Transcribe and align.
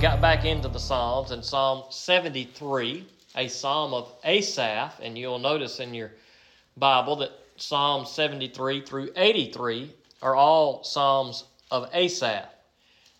got 0.00 0.20
back 0.20 0.44
into 0.44 0.68
the 0.68 0.78
Psalms 0.78 1.30
in 1.30 1.42
Psalm 1.42 1.84
73, 1.90 3.06
a 3.34 3.48
psalm 3.48 3.94
of 3.94 4.12
Asaph, 4.24 4.92
and 5.00 5.16
you'll 5.16 5.38
notice 5.38 5.80
in 5.80 5.94
your 5.94 6.12
Bible 6.76 7.16
that 7.16 7.30
Psalm 7.56 8.04
73 8.04 8.82
through 8.82 9.08
83 9.16 9.90
are 10.20 10.34
all 10.34 10.84
psalms 10.84 11.44
of 11.70 11.88
Asaph. 11.94 12.46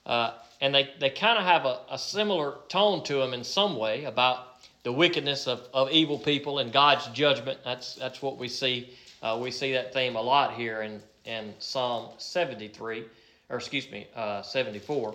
Uh, 0.05 0.33
and 0.61 0.75
they, 0.75 0.91
they 1.01 1.09
kind 1.09 1.39
of 1.39 1.45
have 1.45 1.65
a, 1.65 1.81
a 1.91 1.99
similar 1.99 2.57
tone 2.69 3.03
to 3.05 3.15
them 3.15 3.33
in 3.33 3.43
some 3.43 3.77
way 3.77 4.05
about 4.05 4.63
the 4.83 4.93
wickedness 4.93 5.47
of, 5.47 5.63
of 5.73 5.91
evil 5.91 6.19
people 6.19 6.59
and 6.59 6.73
God's 6.73 7.07
judgment. 7.09 7.59
That's, 7.65 7.95
that's 7.95 8.21
what 8.21 8.37
we 8.37 8.49
see. 8.49 8.91
Uh, 9.23 9.39
we 9.41 9.51
see 9.51 9.73
that 9.73 9.95
theme 9.95 10.15
a 10.15 10.23
lot 10.23 10.53
here 10.55 10.83
in, 10.83 11.01
in 11.25 11.55
Psalm 11.59 12.11
73, 12.19 13.05
or 13.49 13.57
excuse 13.57 13.91
me, 13.91 14.07
uh, 14.15 14.43
74. 14.43 15.15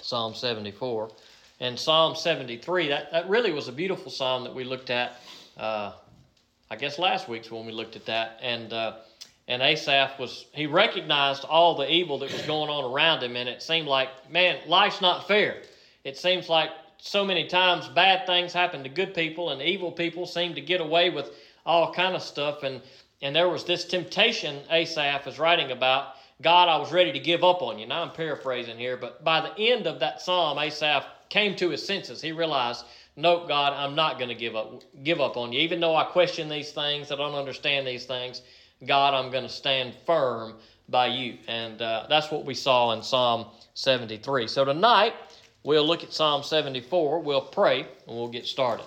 Psalm 0.00 0.34
74. 0.34 1.10
And 1.60 1.78
Psalm 1.78 2.14
73, 2.14 2.88
that, 2.88 3.10
that 3.12 3.28
really 3.28 3.52
was 3.52 3.68
a 3.68 3.72
beautiful 3.72 4.10
psalm 4.10 4.44
that 4.44 4.54
we 4.54 4.64
looked 4.64 4.90
at, 4.90 5.20
uh, 5.58 5.92
I 6.70 6.76
guess 6.76 6.98
last 6.98 7.28
week's 7.28 7.50
when 7.50 7.66
we 7.66 7.72
looked 7.72 7.96
at 7.96 8.06
that. 8.06 8.38
And, 8.40 8.72
uh, 8.72 8.96
and 9.48 9.60
Asaph 9.60 10.18
was, 10.20 10.46
he 10.52 10.66
recognized 10.66 11.44
all 11.44 11.74
the 11.74 11.90
evil 11.90 12.18
that 12.20 12.32
was 12.32 12.42
going 12.42 12.70
on 12.70 12.92
around 12.92 13.22
him, 13.22 13.34
and 13.34 13.48
it 13.48 13.62
seemed 13.62 13.88
like, 13.88 14.08
man, 14.30 14.58
life's 14.68 15.00
not 15.00 15.26
fair. 15.26 15.62
It 16.04 16.16
seems 16.16 16.48
like 16.48 16.70
so 16.98 17.24
many 17.24 17.48
times 17.48 17.88
bad 17.88 18.26
things 18.26 18.52
happen 18.52 18.82
to 18.84 18.88
good 18.88 19.14
people, 19.14 19.50
and 19.50 19.60
evil 19.60 19.90
people 19.90 20.26
seem 20.26 20.54
to 20.54 20.60
get 20.60 20.80
away 20.80 21.10
with 21.10 21.30
all 21.66 21.92
kind 21.92 22.14
of 22.14 22.22
stuff. 22.22 22.62
And, 22.62 22.82
and 23.20 23.34
there 23.34 23.48
was 23.48 23.64
this 23.64 23.84
temptation 23.84 24.60
Asaph 24.70 25.26
is 25.26 25.38
writing 25.38 25.72
about 25.72 26.14
God, 26.40 26.68
I 26.68 26.76
was 26.76 26.92
ready 26.92 27.12
to 27.12 27.18
give 27.18 27.42
up 27.42 27.62
on 27.62 27.78
you. 27.78 27.86
Now 27.86 28.02
I'm 28.02 28.12
paraphrasing 28.12 28.78
here, 28.78 28.96
but 28.96 29.24
by 29.24 29.40
the 29.40 29.58
end 29.58 29.86
of 29.88 29.98
that 30.00 30.22
psalm, 30.22 30.58
Asaph 30.58 31.04
came 31.28 31.56
to 31.56 31.70
his 31.70 31.84
senses. 31.84 32.22
He 32.22 32.30
realized, 32.30 32.84
nope, 33.16 33.48
God, 33.48 33.72
I'm 33.72 33.96
not 33.96 34.18
going 34.18 34.28
to 34.28 34.36
give 34.36 34.54
up 34.54 34.82
give 35.02 35.20
up 35.20 35.36
on 35.36 35.52
you. 35.52 35.60
Even 35.60 35.80
though 35.80 35.96
I 35.96 36.04
question 36.04 36.48
these 36.48 36.70
things, 36.70 37.10
I 37.10 37.16
don't 37.16 37.34
understand 37.34 37.86
these 37.86 38.04
things, 38.04 38.42
God, 38.86 39.14
I'm 39.14 39.32
going 39.32 39.42
to 39.42 39.48
stand 39.48 39.94
firm 40.06 40.54
by 40.88 41.08
you. 41.08 41.38
And 41.48 41.82
uh, 41.82 42.06
that's 42.08 42.30
what 42.30 42.44
we 42.44 42.54
saw 42.54 42.92
in 42.92 43.02
Psalm 43.02 43.46
73. 43.74 44.46
So 44.46 44.64
tonight, 44.64 45.14
we'll 45.64 45.86
look 45.86 46.04
at 46.04 46.12
Psalm 46.12 46.44
74. 46.44 47.20
We'll 47.20 47.40
pray, 47.40 47.80
and 47.80 48.16
we'll 48.16 48.28
get 48.28 48.46
started. 48.46 48.86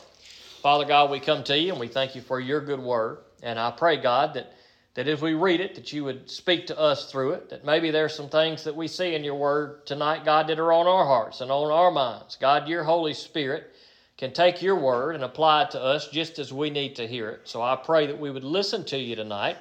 Father 0.61 0.85
God, 0.85 1.09
we 1.11 1.19
come 1.19 1.43
to 1.45 1.57
you, 1.57 1.71
and 1.71 1.79
we 1.79 1.89
thank 1.89 2.15
you 2.15 2.21
for 2.21 2.39
your 2.39 2.61
good 2.61 2.79
word. 2.79 3.17
And 3.43 3.59
I 3.59 3.71
pray, 3.71 3.97
God, 3.97 4.35
that 4.35 4.53
that 4.93 5.07
as 5.07 5.21
we 5.21 5.33
read 5.33 5.61
it, 5.61 5.75
that 5.75 5.93
you 5.93 6.03
would 6.03 6.29
speak 6.29 6.67
to 6.67 6.77
us 6.77 7.09
through 7.09 7.31
it, 7.31 7.49
that 7.49 7.65
maybe 7.65 7.91
there's 7.91 8.13
some 8.13 8.29
things 8.29 8.63
that 8.63 8.75
we 8.75 8.87
see 8.87 9.15
in 9.15 9.23
your 9.23 9.35
word 9.35 9.85
tonight, 9.85 10.25
God, 10.25 10.47
that 10.47 10.59
are 10.59 10.73
on 10.73 10.87
our 10.87 11.05
hearts 11.05 11.41
and 11.41 11.49
on 11.49 11.71
our 11.71 11.91
minds. 11.91 12.37
God, 12.39 12.67
your 12.67 12.83
Holy 12.83 13.13
Spirit 13.13 13.71
can 14.17 14.33
take 14.33 14.61
your 14.61 14.75
word 14.75 15.15
and 15.15 15.23
apply 15.23 15.63
it 15.63 15.71
to 15.71 15.81
us 15.81 16.09
just 16.09 16.39
as 16.39 16.51
we 16.51 16.69
need 16.69 16.95
to 16.97 17.07
hear 17.07 17.29
it. 17.29 17.41
So 17.45 17.61
I 17.61 17.75
pray 17.75 18.05
that 18.07 18.19
we 18.19 18.31
would 18.31 18.43
listen 18.43 18.83
to 18.85 18.97
you 18.97 19.15
tonight 19.15 19.57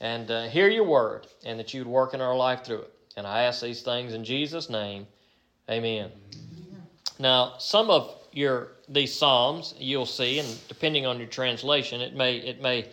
and 0.00 0.30
uh, 0.30 0.44
hear 0.48 0.68
your 0.68 0.84
word 0.84 1.26
and 1.44 1.58
that 1.58 1.72
you'd 1.72 1.86
work 1.86 2.12
in 2.12 2.20
our 2.20 2.36
life 2.36 2.64
through 2.64 2.82
it. 2.82 2.92
And 3.16 3.26
I 3.26 3.44
ask 3.44 3.62
these 3.62 3.80
things 3.82 4.12
in 4.12 4.24
Jesus' 4.24 4.68
name. 4.68 5.06
Amen. 5.70 6.10
Now, 7.18 7.54
some 7.58 7.90
of 7.90 8.14
your 8.32 8.68
these 8.88 9.18
psalms 9.18 9.74
you'll 9.78 10.06
see, 10.06 10.38
and 10.38 10.48
depending 10.68 11.06
on 11.06 11.18
your 11.18 11.26
translation, 11.26 12.00
it 12.00 12.14
may 12.14 12.36
it 12.36 12.60
may 12.60 12.88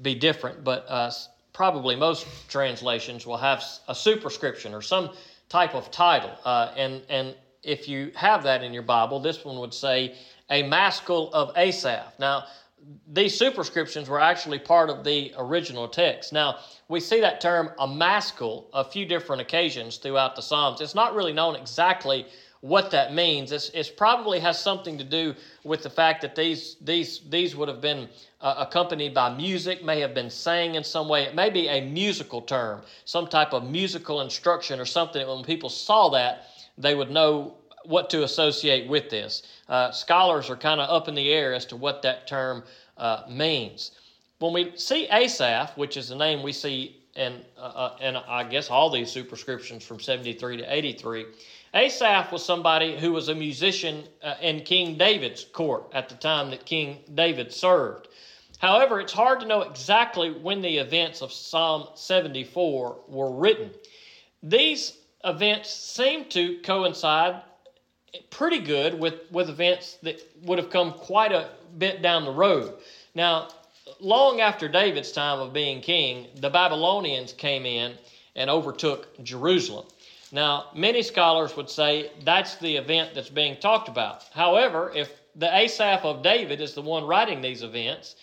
be 0.00 0.14
different, 0.14 0.64
but 0.64 0.86
uh, 0.88 1.10
probably 1.52 1.96
most 1.96 2.26
translations 2.48 3.26
will 3.26 3.36
have 3.36 3.64
a 3.88 3.94
superscription 3.94 4.74
or 4.74 4.82
some 4.82 5.10
type 5.48 5.74
of 5.74 5.90
title. 5.90 6.30
Uh, 6.44 6.72
and, 6.76 7.02
and 7.08 7.34
if 7.62 7.88
you 7.88 8.12
have 8.14 8.42
that 8.44 8.62
in 8.62 8.72
your 8.72 8.82
Bible, 8.82 9.20
this 9.20 9.44
one 9.44 9.58
would 9.58 9.74
say, 9.74 10.14
A 10.50 10.62
Maskil 10.62 11.30
of 11.32 11.52
Asaph. 11.56 12.14
Now, 12.18 12.44
these 13.12 13.36
superscriptions 13.36 14.08
were 14.08 14.20
actually 14.20 14.58
part 14.58 14.88
of 14.88 15.04
the 15.04 15.32
original 15.36 15.88
text. 15.88 16.32
Now, 16.32 16.58
we 16.88 17.00
see 17.00 17.20
that 17.20 17.40
term 17.40 17.70
a 17.78 17.86
maskil 17.86 18.68
a 18.72 18.84
few 18.84 19.04
different 19.04 19.42
occasions 19.42 19.96
throughout 19.96 20.36
the 20.36 20.42
Psalms. 20.42 20.80
It's 20.80 20.94
not 20.94 21.14
really 21.14 21.32
known 21.32 21.56
exactly 21.56 22.26
what 22.60 22.90
that 22.90 23.14
means. 23.14 23.52
It's, 23.52 23.70
it's, 23.70 23.88
probably 23.88 24.40
has 24.40 24.58
something 24.58 24.98
to 24.98 25.04
do 25.04 25.34
with 25.64 25.82
the 25.82 25.90
fact 25.90 26.22
that 26.22 26.34
these 26.34 26.76
these 26.80 27.20
these 27.28 27.54
would 27.54 27.68
have 27.68 27.80
been 27.80 28.08
uh, 28.40 28.54
accompanied 28.58 29.14
by 29.14 29.34
music, 29.34 29.84
may 29.84 30.00
have 30.00 30.14
been 30.14 30.30
sang 30.30 30.76
in 30.76 30.84
some 30.84 31.08
way. 31.08 31.24
It 31.24 31.34
may 31.34 31.50
be 31.50 31.68
a 31.68 31.80
musical 31.80 32.40
term, 32.40 32.82
some 33.04 33.26
type 33.26 33.52
of 33.52 33.68
musical 33.68 34.20
instruction 34.20 34.78
or 34.78 34.84
something. 34.84 35.26
When 35.26 35.44
people 35.44 35.68
saw 35.68 36.08
that, 36.10 36.46
they 36.76 36.94
would 36.94 37.10
know 37.10 37.54
what 37.84 38.10
to 38.10 38.22
associate 38.22 38.88
with 38.88 39.10
this. 39.10 39.42
Uh, 39.68 39.90
scholars 39.90 40.50
are 40.50 40.56
kind 40.56 40.80
of 40.80 40.88
up 40.90 41.08
in 41.08 41.14
the 41.14 41.32
air 41.32 41.54
as 41.54 41.64
to 41.66 41.76
what 41.76 42.02
that 42.02 42.26
term 42.26 42.62
uh, 42.96 43.22
means. 43.28 43.92
When 44.38 44.52
we 44.52 44.76
see 44.76 45.08
Asaph, 45.08 45.76
which 45.76 45.96
is 45.96 46.08
the 46.08 46.16
name 46.16 46.42
we 46.42 46.52
see 46.52 46.96
in, 47.16 47.40
uh, 47.58 47.60
uh, 47.60 47.96
in 48.00 48.16
I 48.16 48.44
guess 48.44 48.70
all 48.70 48.90
these 48.90 49.10
superscriptions 49.10 49.84
from 49.84 49.98
73 49.98 50.58
to 50.58 50.72
83, 50.72 51.26
Asaph 51.74 52.32
was 52.32 52.44
somebody 52.44 52.98
who 52.98 53.12
was 53.12 53.28
a 53.28 53.34
musician 53.34 54.04
uh, 54.22 54.34
in 54.40 54.60
King 54.60 54.96
David's 54.96 55.44
court 55.44 55.84
at 55.92 56.08
the 56.08 56.14
time 56.14 56.50
that 56.50 56.64
King 56.64 56.98
David 57.14 57.52
served. 57.52 58.08
However, 58.58 59.00
it's 59.00 59.12
hard 59.12 59.40
to 59.40 59.46
know 59.46 59.62
exactly 59.62 60.30
when 60.30 60.62
the 60.62 60.78
events 60.78 61.22
of 61.22 61.32
Psalm 61.32 61.88
74 61.94 62.96
were 63.06 63.30
written. 63.30 63.70
These 64.42 64.98
events 65.24 65.70
seem 65.70 66.24
to 66.26 66.58
coincide 66.62 67.42
pretty 68.30 68.58
good 68.58 68.98
with, 68.98 69.30
with 69.30 69.48
events 69.48 69.98
that 70.02 70.20
would 70.42 70.58
have 70.58 70.70
come 70.70 70.92
quite 70.92 71.32
a 71.32 71.50
bit 71.78 72.02
down 72.02 72.24
the 72.24 72.32
road. 72.32 72.74
Now, 73.14 73.48
long 74.00 74.40
after 74.40 74.68
David's 74.68 75.12
time 75.12 75.38
of 75.38 75.52
being 75.52 75.80
king, 75.80 76.26
the 76.36 76.50
Babylonians 76.50 77.32
came 77.32 77.64
in 77.64 77.94
and 78.34 78.50
overtook 78.50 79.22
Jerusalem. 79.22 79.86
Now, 80.32 80.66
many 80.74 81.02
scholars 81.02 81.56
would 81.56 81.70
say 81.70 82.10
that's 82.24 82.56
the 82.56 82.76
event 82.76 83.14
that's 83.14 83.30
being 83.30 83.56
talked 83.56 83.88
about. 83.88 84.24
However, 84.32 84.92
if 84.94 85.10
the 85.36 85.54
Asaph 85.56 86.04
of 86.04 86.22
David 86.22 86.60
is 86.60 86.74
the 86.74 86.82
one 86.82 87.04
writing 87.04 87.40
these 87.40 87.62
events, 87.62 88.16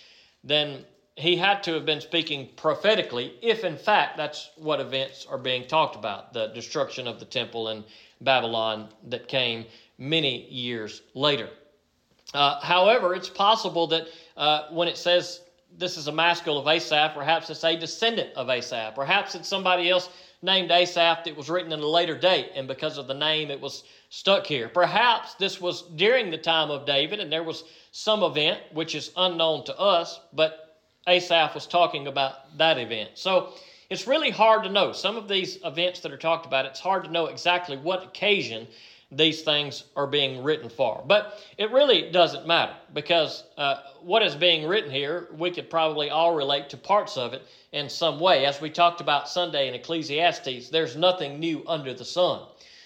then 0.45 0.85
he 1.16 1.35
had 1.35 1.63
to 1.63 1.73
have 1.73 1.85
been 1.85 2.01
speaking 2.01 2.50
prophetically, 2.56 3.33
if 3.41 3.63
in 3.63 3.78
fact 3.78 4.17
that's 4.17 4.51
what 4.57 4.79
events 4.79 5.25
are 5.29 5.38
being 5.38 5.66
talked 5.67 5.95
about 5.95 6.33
the 6.33 6.47
destruction 6.47 7.07
of 7.07 7.19
the 7.19 7.25
temple 7.25 7.69
in 7.69 7.83
Babylon 8.22 8.89
that 9.07 9.28
came 9.28 9.66
many 9.97 10.45
years 10.50 11.01
later. 11.13 11.50
Uh, 12.34 12.59
however, 12.59 13.16
it's 13.16 13.29
possible 13.29 13.88
that 13.88 14.07
uh, 14.35 14.67
when 14.72 14.88
it 14.88 14.97
says 14.97 15.41
this 15.78 15.97
is 15.97 16.07
a 16.07 16.11
maskil 16.11 16.57
of 16.57 16.67
Asaph, 16.67 17.13
perhaps 17.13 17.50
it's 17.50 17.63
a 17.63 17.78
descendant 17.78 18.34
of 18.35 18.50
Asaph, 18.50 18.95
perhaps 18.95 19.35
it's 19.35 19.47
somebody 19.47 19.89
else 19.89 20.09
named 20.41 20.72
Asaph 20.72 21.23
that 21.23 21.35
was 21.35 21.50
written 21.50 21.72
in 21.72 21.79
a 21.79 21.88
later 21.88 22.17
date, 22.17 22.51
and 22.55 22.67
because 22.67 22.97
of 22.97 23.07
the 23.07 23.13
name, 23.13 23.50
it 23.50 23.59
was 23.59 23.84
stuck 24.16 24.48
here. 24.48 24.70
Perhaps 24.70 25.34
this 25.34 25.59
was 25.59 25.81
during 25.98 26.31
the 26.31 26.38
time 26.38 26.72
of 26.72 26.86
David, 26.86 27.20
and 27.20 27.30
there 27.30 27.44
was 27.44 27.66
some 27.92 28.24
event 28.24 28.62
which 28.72 28.96
is 28.96 29.12
unknown 29.18 29.66
to 29.66 29.78
us, 29.78 30.22
but 30.31 30.80
Asaph 31.06 31.53
was 31.53 31.68
talking 31.68 32.08
about 32.08 32.58
that 32.58 32.78
event. 32.78 33.09
So 33.16 33.50
it's 33.90 34.08
really 34.08 34.30
hard 34.30 34.64
to 34.64 34.70
know. 34.70 34.94
Some 34.94 35.18
of 35.18 35.28
these 35.28 35.59
events 35.66 36.00
that 36.00 36.14
are 36.14 36.18
talked 36.18 36.46
about, 36.46 36.66
it's 36.66 36.80
hard 36.80 37.03
to 37.03 37.12
know 37.12 37.26
exactly 37.26 37.76
what 37.76 38.06
occasion 38.06 38.68
these 39.12 39.42
things 39.42 39.84
are 39.98 40.08
being 40.08 40.42
written 40.44 40.70
for. 40.70 41.03
But 41.06 41.38
it 41.58 41.72
really 41.72 42.09
doesn't 42.09 42.47
matter 42.47 42.74
because 42.94 43.44
uh, 43.58 43.82
what 44.02 44.24
is 44.24 44.34
being 44.34 44.66
written 44.66 44.92
here, 44.92 45.28
we 45.38 45.52
could 45.52 45.70
probably 45.70 46.09
all 46.09 46.34
relate 46.34 46.70
to 46.70 46.78
parts 46.78 47.18
of 47.18 47.34
it 47.34 47.42
in 47.74 47.90
some 47.90 48.22
way. 48.22 48.46
As 48.46 48.62
we 48.62 48.70
talked 48.70 49.02
about 49.02 49.28
Sunday 49.28 49.68
in 49.68 49.73
Ecclesiastes, 49.73 50.70
there's 50.70 50.96
nothing 50.96 51.38
new 51.38 51.66
under 51.68 51.94
the 51.94 52.06
sun. 52.06 52.44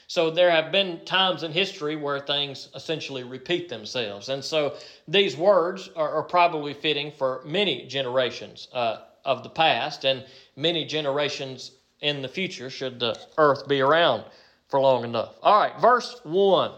So 0.10 0.32
there 0.32 0.50
have 0.50 0.72
been 0.72 1.06
times 1.06 1.44
in 1.44 1.52
history 1.52 1.96
where 1.96 2.20
things 2.20 2.70
essentially 2.74 3.22
repeat 3.22 3.70
themselves. 3.70 4.30
And 4.30 4.44
so 4.44 4.76
these 5.08 5.38
words 5.38 5.92
are, 5.96 6.10
are 6.10 6.24
probably 6.24 6.74
fitting 6.74 7.12
for 7.12 7.44
many 7.46 7.86
generations 7.86 8.70
uh, 8.74 9.02
of 9.24 9.44
the 9.44 9.52
past 9.52 10.06
and 10.06 10.26
many 10.56 10.84
generations 10.84 11.74
in 12.00 12.24
the 12.24 12.28
future 12.28 12.72
should 12.72 13.00
the 13.00 13.20
earth 13.38 13.68
be 13.68 13.82
around 13.82 14.24
for 14.68 14.80
long 14.80 15.04
enough. 15.04 15.36
All 15.44 15.60
right, 15.60 15.80
verse 15.80 16.20
1. 16.24 16.72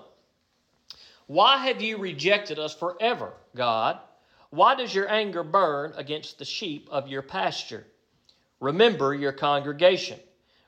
Why 1.28 1.56
have 1.56 1.82
you 1.82 2.00
rejected 2.00 2.60
us 2.60 2.76
forever, 2.76 3.32
God? 3.56 3.98
Why 4.50 4.76
does 4.76 4.94
your 4.94 5.10
anger 5.10 5.44
burn 5.44 5.94
against 5.96 6.38
the 6.38 6.44
sheep 6.44 6.90
of 6.92 7.08
your 7.08 7.22
pasture? 7.22 7.88
Remember 8.60 9.14
your 9.14 9.32
congregation, 9.32 10.20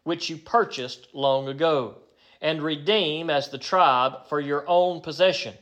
which 0.05 0.29
you 0.29 0.37
purchased 0.37 1.09
long 1.13 1.49
ago, 1.49 1.97
and 2.43 2.61
redeem 2.61 3.29
as 3.29 3.49
the 3.49 3.57
tribe 3.57 4.27
for 4.27 4.39
your 4.39 4.65
own 4.67 5.01
possession. 5.01 5.55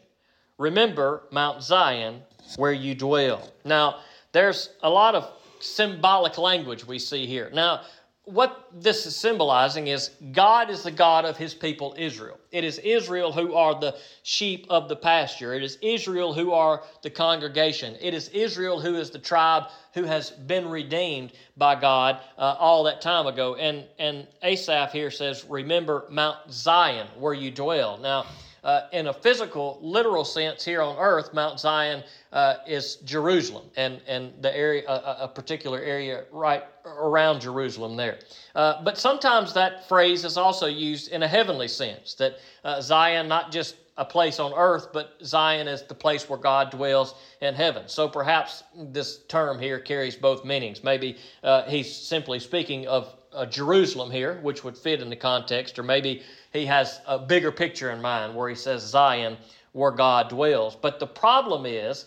Remember 0.57 1.23
Mount 1.31 1.63
Zion, 1.63 2.23
where 2.57 2.73
you 2.73 2.95
dwell. 2.95 3.49
Now, 3.63 3.99
there's 4.33 4.69
a 4.83 4.89
lot 4.89 5.15
of 5.15 5.31
symbolic 5.59 6.37
language 6.37 6.85
we 6.85 6.99
see 6.99 7.27
here. 7.27 7.51
Now, 7.53 7.81
what 8.25 8.69
this 8.71 9.07
is 9.07 9.15
symbolizing 9.15 9.87
is 9.87 10.11
God 10.31 10.69
is 10.69 10.83
the 10.83 10.91
God 10.91 11.25
of 11.25 11.37
his 11.37 11.55
people 11.55 11.95
Israel. 11.97 12.39
It 12.51 12.63
is 12.63 12.77
Israel 12.79 13.31
who 13.31 13.55
are 13.55 13.79
the 13.79 13.97
sheep 14.21 14.67
of 14.69 14.87
the 14.87 14.95
pasture. 14.95 15.55
It 15.55 15.63
is 15.63 15.79
Israel 15.81 16.33
who 16.33 16.51
are 16.51 16.83
the 17.01 17.09
congregation. 17.09 17.95
It 17.99 18.13
is 18.13 18.29
Israel 18.29 18.79
who 18.79 18.95
is 18.95 19.09
the 19.09 19.19
tribe 19.19 19.63
who 19.95 20.03
has 20.03 20.29
been 20.29 20.69
redeemed 20.69 21.31
by 21.57 21.79
God 21.79 22.19
uh, 22.37 22.55
all 22.59 22.83
that 22.83 23.01
time 23.01 23.25
ago. 23.25 23.55
And, 23.55 23.85
and 23.97 24.27
Asaph 24.43 24.91
here 24.91 25.09
says, 25.09 25.43
Remember 25.49 26.05
Mount 26.09 26.37
Zion 26.51 27.07
where 27.17 27.33
you 27.33 27.49
dwell. 27.49 27.97
Now, 27.97 28.25
uh, 28.63 28.81
in 28.93 29.07
a 29.07 29.13
physical, 29.13 29.79
literal 29.81 30.23
sense, 30.23 30.63
here 30.63 30.83
on 30.83 30.95
earth, 30.99 31.33
Mount 31.33 31.59
Zion 31.59 32.03
uh, 32.31 32.55
is 32.65 32.95
Jerusalem 32.97 33.65
and, 33.75 34.01
and 34.07 34.31
the 34.41 34.55
area, 34.55 34.83
a, 34.87 35.23
a, 35.23 35.27
particular 35.27 35.79
area 35.79 36.23
right 36.31 36.63
around 36.85 37.41
Jerusalem 37.41 37.97
there. 37.97 38.19
Uh, 38.55 38.81
but 38.83 38.97
sometimes 38.97 39.53
that 39.53 39.87
phrase 39.89 40.23
is 40.23 40.37
also 40.37 40.67
used 40.67 41.11
in 41.11 41.23
a 41.23 41.27
heavenly 41.27 41.67
sense 41.67 42.13
that 42.15 42.37
uh, 42.63 42.79
Zion, 42.79 43.27
not 43.27 43.51
just 43.51 43.75
a 43.97 44.05
place 44.05 44.39
on 44.39 44.53
earth, 44.55 44.87
but 44.93 45.17
Zion 45.23 45.67
is 45.67 45.83
the 45.83 45.93
place 45.93 46.29
where 46.29 46.39
God 46.39 46.71
dwells 46.71 47.15
in 47.41 47.53
heaven. 47.53 47.87
So 47.87 48.07
perhaps 48.07 48.63
this 48.75 49.19
term 49.27 49.59
here 49.59 49.79
carries 49.79 50.15
both 50.15 50.45
meanings. 50.45 50.83
Maybe 50.83 51.17
uh, 51.43 51.63
he's 51.63 51.93
simply 51.93 52.39
speaking 52.39 52.87
of 52.87 53.13
uh, 53.33 53.45
Jerusalem 53.45 54.09
here, 54.09 54.39
which 54.41 54.63
would 54.63 54.77
fit 54.77 55.01
in 55.01 55.09
the 55.09 55.15
context, 55.15 55.77
or 55.77 55.83
maybe 55.83 56.23
he 56.53 56.65
has 56.65 57.01
a 57.07 57.19
bigger 57.19 57.51
picture 57.51 57.91
in 57.91 58.01
mind 58.01 58.35
where 58.35 58.49
he 58.49 58.55
says 58.55 58.83
Zion, 58.83 59.37
where 59.73 59.91
God 59.91 60.29
dwells. 60.29 60.75
But 60.75 60.99
the 60.99 61.07
problem 61.07 61.65
is, 61.65 62.05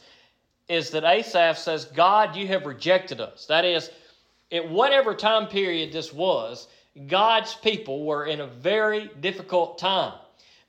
is 0.69 0.90
that 0.90 1.05
Asaph 1.05 1.58
says, 1.58 1.84
God, 1.87 2.37
you 2.37 2.46
have 2.49 2.66
rejected 2.66 3.20
us. 3.20 3.46
That 3.46 3.64
is, 3.64 3.90
at 4.50 4.69
whatever 4.69 5.14
time 5.14 5.49
period 5.49 5.93
this 5.93 6.12
was, 6.12 6.69
God's 7.06 7.55
people 7.55 8.05
were 8.05 8.26
in 8.26 8.40
a 8.40 8.46
very 8.46 9.11
difficult 9.20 9.78
time. 9.78 10.14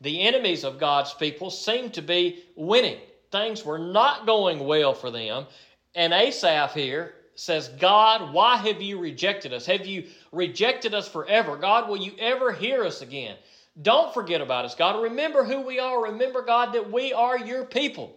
The 0.01 0.23
enemies 0.23 0.63
of 0.63 0.79
God's 0.79 1.13
people 1.13 1.49
seemed 1.49 1.93
to 1.93 2.01
be 2.01 2.43
winning. 2.55 2.99
Things 3.31 3.63
were 3.63 3.79
not 3.79 4.25
going 4.25 4.59
well 4.59 4.93
for 4.93 5.11
them. 5.11 5.45
And 5.93 6.13
Asaph 6.13 6.73
here 6.73 7.15
says, 7.35 7.69
God, 7.79 8.33
why 8.33 8.57
have 8.57 8.81
you 8.81 8.97
rejected 8.97 9.53
us? 9.53 9.65
Have 9.65 9.85
you 9.85 10.05
rejected 10.31 10.93
us 10.93 11.07
forever? 11.07 11.57
God, 11.57 11.89
will 11.89 11.97
you 11.97 12.13
ever 12.19 12.51
hear 12.51 12.83
us 12.83 13.01
again? 13.01 13.37
Don't 13.81 14.13
forget 14.13 14.41
about 14.41 14.65
us, 14.65 14.75
God. 14.75 15.01
Remember 15.01 15.43
who 15.43 15.61
we 15.61 15.79
are. 15.79 16.03
Remember, 16.03 16.41
God, 16.41 16.73
that 16.73 16.91
we 16.91 17.13
are 17.13 17.37
your 17.37 17.65
people. 17.65 18.15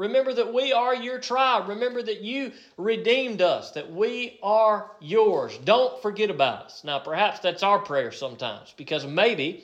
Remember 0.00 0.32
that 0.32 0.54
we 0.54 0.72
are 0.72 0.94
your 0.94 1.18
tribe. 1.18 1.68
Remember 1.68 2.02
that 2.02 2.22
you 2.22 2.52
redeemed 2.78 3.42
us, 3.42 3.72
that 3.72 3.92
we 3.92 4.38
are 4.42 4.92
yours. 4.98 5.58
Don't 5.64 6.00
forget 6.00 6.30
about 6.30 6.64
us. 6.64 6.82
Now, 6.84 6.98
perhaps 7.00 7.40
that's 7.40 7.62
our 7.62 7.78
prayer 7.78 8.10
sometimes 8.10 8.72
because 8.78 9.04
maybe 9.06 9.62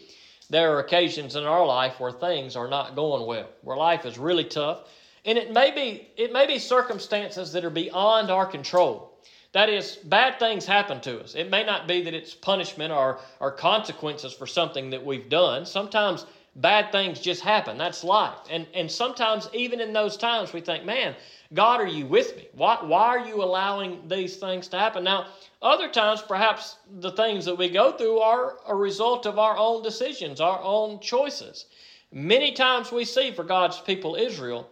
there 0.51 0.75
are 0.75 0.81
occasions 0.81 1.37
in 1.37 1.45
our 1.45 1.65
life 1.65 1.99
where 1.99 2.13
things 2.13 2.55
are 2.55 2.69
not 2.69 2.95
going 2.95 3.27
well, 3.27 3.49
where 3.63 3.79
life 3.79 4.05
is 4.05 4.19
really 4.19 4.45
tough. 4.45 4.83
And 5.25 5.39
it 5.39 5.55
may 5.55 5.71
be, 5.71 6.07
it 6.19 6.35
may 6.35 6.47
be 6.47 6.59
circumstances 6.59 7.53
that 7.53 7.65
are 7.65 7.71
beyond 7.71 8.31
our 8.31 8.45
control. 8.45 9.19
That 9.53 9.71
is, 9.71 9.97
bad 9.97 10.39
things 10.39 10.67
happen 10.67 11.01
to 11.01 11.19
us. 11.23 11.35
It 11.35 11.49
may 11.49 11.65
not 11.65 11.89
be 11.89 12.03
that 12.03 12.13
it's 12.13 12.35
punishment 12.35 12.93
or, 12.93 13.21
or 13.41 13.53
consequences 13.53 14.35
for 14.35 14.47
something 14.47 14.91
that 14.91 15.03
we've 15.03 15.31
done. 15.31 15.65
Sometimes 15.65 16.27
bad 16.57 16.91
things 16.91 17.21
just 17.21 17.43
happen. 17.43 17.79
That's 17.79 18.03
life. 18.03 18.39
And, 18.51 18.67
and 18.75 18.91
sometimes, 18.91 19.49
even 19.53 19.81
in 19.81 19.93
those 19.93 20.17
times, 20.17 20.53
we 20.53 20.61
think, 20.61 20.85
man, 20.85 21.15
God, 21.55 21.81
are 21.81 21.87
you 21.87 22.07
with 22.07 22.37
me? 22.37 22.49
Why, 22.53 22.79
why 22.83 23.07
are 23.07 23.27
you 23.27 23.43
allowing 23.43 24.09
these 24.09 24.37
things 24.37 24.67
to 24.69 24.79
happen? 24.79 25.05
Now, 25.05 25.27
other 25.63 25.89
times, 25.89 26.23
perhaps 26.23 26.77
the 27.01 27.13
things 27.13 27.45
that 27.45 27.57
we 27.57 27.69
go 27.69 27.93
through 27.93 28.19
are 28.19 28.57
a 28.67 28.75
result 28.75 29.27
of 29.27 29.39
our 29.39 29.57
own 29.57 29.83
decisions, 29.83 30.41
our 30.41 30.61
own 30.63 31.01
choices. 31.01 31.67
Many 32.11 32.53
times 32.53 32.91
we 32.91 33.05
see 33.05 33.33
for 33.33 33.45
God's 33.45 33.79
people, 33.81 34.17
Israel, 34.17 34.69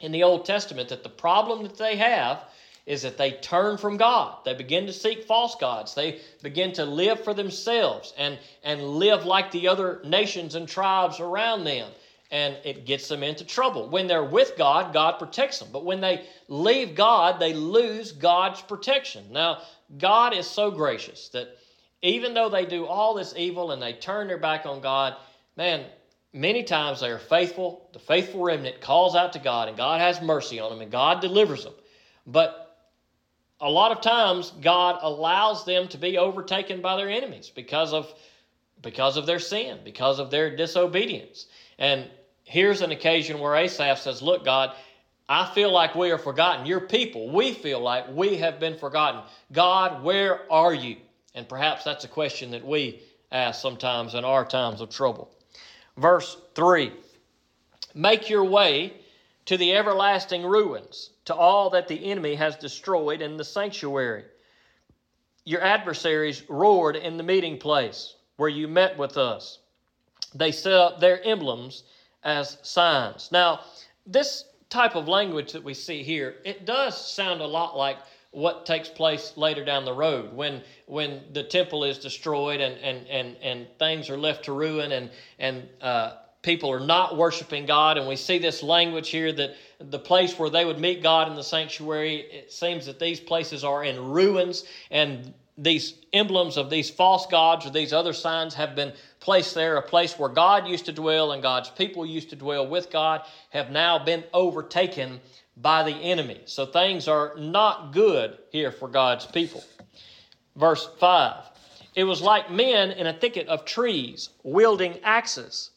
in 0.00 0.12
the 0.12 0.22
Old 0.22 0.44
Testament, 0.44 0.88
that 0.88 1.02
the 1.02 1.08
problem 1.08 1.62
that 1.62 1.76
they 1.76 1.96
have 1.96 2.44
is 2.86 3.02
that 3.02 3.16
they 3.16 3.32
turn 3.32 3.78
from 3.78 3.96
God. 3.96 4.38
They 4.44 4.54
begin 4.54 4.86
to 4.86 4.92
seek 4.92 5.24
false 5.24 5.56
gods. 5.56 5.94
They 5.94 6.20
begin 6.42 6.72
to 6.74 6.84
live 6.84 7.24
for 7.24 7.32
themselves 7.32 8.12
and, 8.18 8.38
and 8.62 8.82
live 8.82 9.24
like 9.24 9.50
the 9.50 9.68
other 9.68 10.02
nations 10.04 10.54
and 10.54 10.68
tribes 10.68 11.18
around 11.18 11.64
them. 11.64 11.90
And 12.30 12.56
it 12.64 12.84
gets 12.84 13.08
them 13.08 13.22
into 13.22 13.44
trouble. 13.44 13.88
When 13.88 14.06
they're 14.06 14.24
with 14.24 14.56
God, 14.58 14.92
God 14.92 15.18
protects 15.18 15.60
them. 15.60 15.68
But 15.72 15.84
when 15.84 16.00
they 16.00 16.26
leave 16.48 16.94
God, 16.94 17.38
they 17.38 17.54
lose 17.54 18.12
God's 18.12 18.60
protection. 18.60 19.24
Now, 19.30 19.62
God 19.98 20.34
is 20.34 20.46
so 20.46 20.70
gracious 20.70 21.28
that 21.28 21.56
even 22.02 22.34
though 22.34 22.48
they 22.48 22.66
do 22.66 22.86
all 22.86 23.14
this 23.14 23.34
evil 23.36 23.70
and 23.70 23.80
they 23.80 23.92
turn 23.94 24.26
their 24.26 24.38
back 24.38 24.66
on 24.66 24.80
God, 24.80 25.16
man, 25.56 25.86
many 26.32 26.64
times 26.64 27.00
they 27.00 27.08
are 27.08 27.18
faithful. 27.18 27.88
The 27.92 27.98
faithful 27.98 28.42
remnant 28.42 28.80
calls 28.80 29.14
out 29.14 29.32
to 29.34 29.38
God, 29.38 29.68
and 29.68 29.76
God 29.76 30.00
has 30.00 30.20
mercy 30.20 30.60
on 30.60 30.70
them, 30.70 30.82
and 30.82 30.90
God 30.90 31.20
delivers 31.20 31.64
them. 31.64 31.74
But 32.26 32.63
a 33.60 33.70
lot 33.70 33.92
of 33.92 34.00
times 34.00 34.52
God 34.60 34.98
allows 35.02 35.64
them 35.64 35.88
to 35.88 35.98
be 35.98 36.18
overtaken 36.18 36.80
by 36.80 36.96
their 36.96 37.10
enemies 37.10 37.50
because 37.54 37.92
of 37.92 38.12
because 38.82 39.16
of 39.16 39.24
their 39.26 39.38
sin, 39.38 39.78
because 39.84 40.18
of 40.18 40.30
their 40.30 40.54
disobedience. 40.54 41.46
And 41.78 42.08
here's 42.44 42.82
an 42.82 42.92
occasion 42.92 43.40
where 43.40 43.56
Asaph 43.56 43.98
says, 43.98 44.22
Look, 44.22 44.44
God, 44.44 44.74
I 45.28 45.46
feel 45.46 45.72
like 45.72 45.94
we 45.94 46.10
are 46.10 46.18
forgotten. 46.18 46.66
Your 46.66 46.80
people, 46.80 47.30
we 47.30 47.52
feel 47.52 47.80
like 47.80 48.04
we 48.14 48.36
have 48.36 48.60
been 48.60 48.76
forgotten. 48.76 49.22
God, 49.52 50.02
where 50.02 50.50
are 50.52 50.74
you? 50.74 50.96
And 51.34 51.48
perhaps 51.48 51.84
that's 51.84 52.04
a 52.04 52.08
question 52.08 52.50
that 52.50 52.64
we 52.64 53.00
ask 53.32 53.60
sometimes 53.60 54.14
in 54.14 54.24
our 54.24 54.44
times 54.44 54.80
of 54.80 54.90
trouble. 54.90 55.30
Verse 55.96 56.36
3 56.54 56.92
Make 57.94 58.28
your 58.28 58.44
way 58.44 58.92
to 59.46 59.56
the 59.56 59.74
everlasting 59.74 60.44
ruins, 60.44 61.10
to 61.24 61.34
all 61.34 61.70
that 61.70 61.88
the 61.88 62.10
enemy 62.10 62.34
has 62.34 62.56
destroyed 62.56 63.22
in 63.22 63.36
the 63.36 63.44
sanctuary. 63.44 64.24
Your 65.44 65.62
adversaries 65.62 66.42
roared 66.48 66.96
in 66.96 67.16
the 67.16 67.22
meeting 67.22 67.58
place 67.58 68.14
where 68.36 68.48
you 68.48 68.68
met 68.68 68.96
with 68.98 69.16
us. 69.16 69.58
They 70.34 70.52
set 70.52 70.72
up 70.72 71.00
their 71.00 71.22
emblems 71.24 71.84
as 72.22 72.58
signs. 72.62 73.30
Now, 73.30 73.60
this 74.06 74.44
type 74.68 74.96
of 74.96 75.06
language 75.06 75.52
that 75.52 75.62
we 75.62 75.74
see 75.74 76.02
here, 76.02 76.36
it 76.44 76.66
does 76.66 77.12
sound 77.12 77.40
a 77.40 77.46
lot 77.46 77.76
like 77.76 77.98
what 78.32 78.66
takes 78.66 78.88
place 78.88 79.32
later 79.36 79.64
down 79.64 79.84
the 79.84 79.92
road 79.92 80.34
when 80.34 80.60
when 80.86 81.22
the 81.32 81.42
temple 81.44 81.84
is 81.84 81.98
destroyed 81.98 82.60
and 82.60 82.76
and 82.78 83.06
and, 83.06 83.36
and 83.40 83.68
things 83.78 84.10
are 84.10 84.18
left 84.18 84.44
to 84.44 84.52
ruin 84.52 84.90
and 84.90 85.10
and 85.38 85.68
uh, 85.80 86.14
people 86.44 86.70
are 86.70 86.78
not 86.78 87.16
worshiping 87.16 87.66
God. 87.66 87.98
And 87.98 88.06
we 88.06 88.14
see 88.14 88.38
this 88.38 88.62
language 88.62 89.08
here 89.08 89.32
that 89.32 89.56
the 89.80 89.98
place 89.98 90.38
where 90.38 90.50
they 90.50 90.64
would 90.64 90.78
meet 90.78 91.02
God 91.02 91.26
in 91.28 91.34
the 91.34 91.42
sanctuary, 91.42 92.16
it 92.30 92.52
seems 92.52 92.86
that 92.86 93.00
these 93.00 93.18
places 93.18 93.64
are 93.64 93.82
in 93.82 94.10
ruins 94.10 94.64
and 94.90 95.34
these 95.56 95.94
emblems 96.12 96.56
of 96.56 96.68
these 96.68 96.90
false 96.90 97.26
gods 97.26 97.64
or 97.64 97.70
these 97.70 97.92
other 97.92 98.12
signs 98.12 98.54
have 98.54 98.76
been 98.76 98.92
placed 99.20 99.54
there. 99.54 99.76
A 99.76 99.82
place 99.82 100.18
where 100.18 100.28
God 100.28 100.68
used 100.68 100.84
to 100.86 100.92
dwell 100.92 101.32
and 101.32 101.42
God's 101.42 101.70
people 101.70 102.04
used 102.04 102.30
to 102.30 102.36
dwell 102.36 102.66
with 102.66 102.90
God 102.90 103.22
have 103.50 103.70
now 103.70 104.04
been 104.04 104.24
overtaken 104.32 105.20
by 105.56 105.82
the 105.84 105.92
enemy. 105.92 106.40
So 106.46 106.66
things 106.66 107.08
are 107.08 107.34
not 107.38 107.92
good 107.92 108.38
here 108.50 108.72
for 108.72 108.88
God's 108.88 109.26
people. 109.26 109.62
Verse 110.56 110.88
5 110.98 111.44
It 111.94 112.04
was 112.04 112.20
like 112.20 112.50
men 112.50 112.90
in 112.90 113.06
a 113.06 113.12
thicket 113.12 113.46
of 113.48 113.64
trees 113.64 114.30
wielding 114.42 114.98
axes 115.04 115.70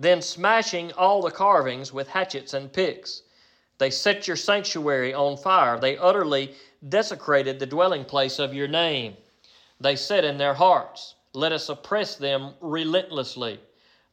then 0.00 0.22
smashing 0.22 0.90
all 0.92 1.20
the 1.20 1.30
carvings 1.30 1.92
with 1.92 2.08
hatchets 2.08 2.54
and 2.54 2.72
picks. 2.72 3.22
They 3.76 3.90
set 3.90 4.26
your 4.26 4.36
sanctuary 4.36 5.12
on 5.12 5.36
fire. 5.36 5.78
They 5.78 5.98
utterly 5.98 6.54
desecrated 6.88 7.58
the 7.58 7.66
dwelling 7.66 8.06
place 8.06 8.38
of 8.38 8.54
your 8.54 8.66
name. 8.66 9.14
They 9.78 9.96
said 9.96 10.24
in 10.24 10.38
their 10.38 10.54
hearts, 10.54 11.16
Let 11.34 11.52
us 11.52 11.68
oppress 11.68 12.14
them 12.14 12.54
relentlessly. 12.62 13.60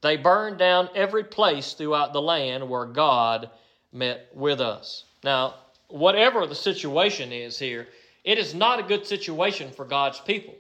They 0.02 0.18
burned 0.18 0.58
down 0.58 0.90
every 0.94 1.24
place 1.24 1.72
throughout 1.72 2.12
the 2.12 2.22
land 2.22 2.70
where 2.70 2.86
God 2.86 3.50
met 3.94 4.28
with 4.34 4.60
us. 4.60 5.06
Now, 5.24 5.56
whatever 5.88 6.46
the 6.46 6.56
situation 6.56 7.32
is 7.32 7.58
here, 7.58 7.88
it 8.26 8.38
is 8.38 8.54
not 8.54 8.80
a 8.80 8.84
good 8.84 9.08
situation 9.08 9.72
for 9.72 9.86
God's 9.86 10.20
people. 10.20 10.54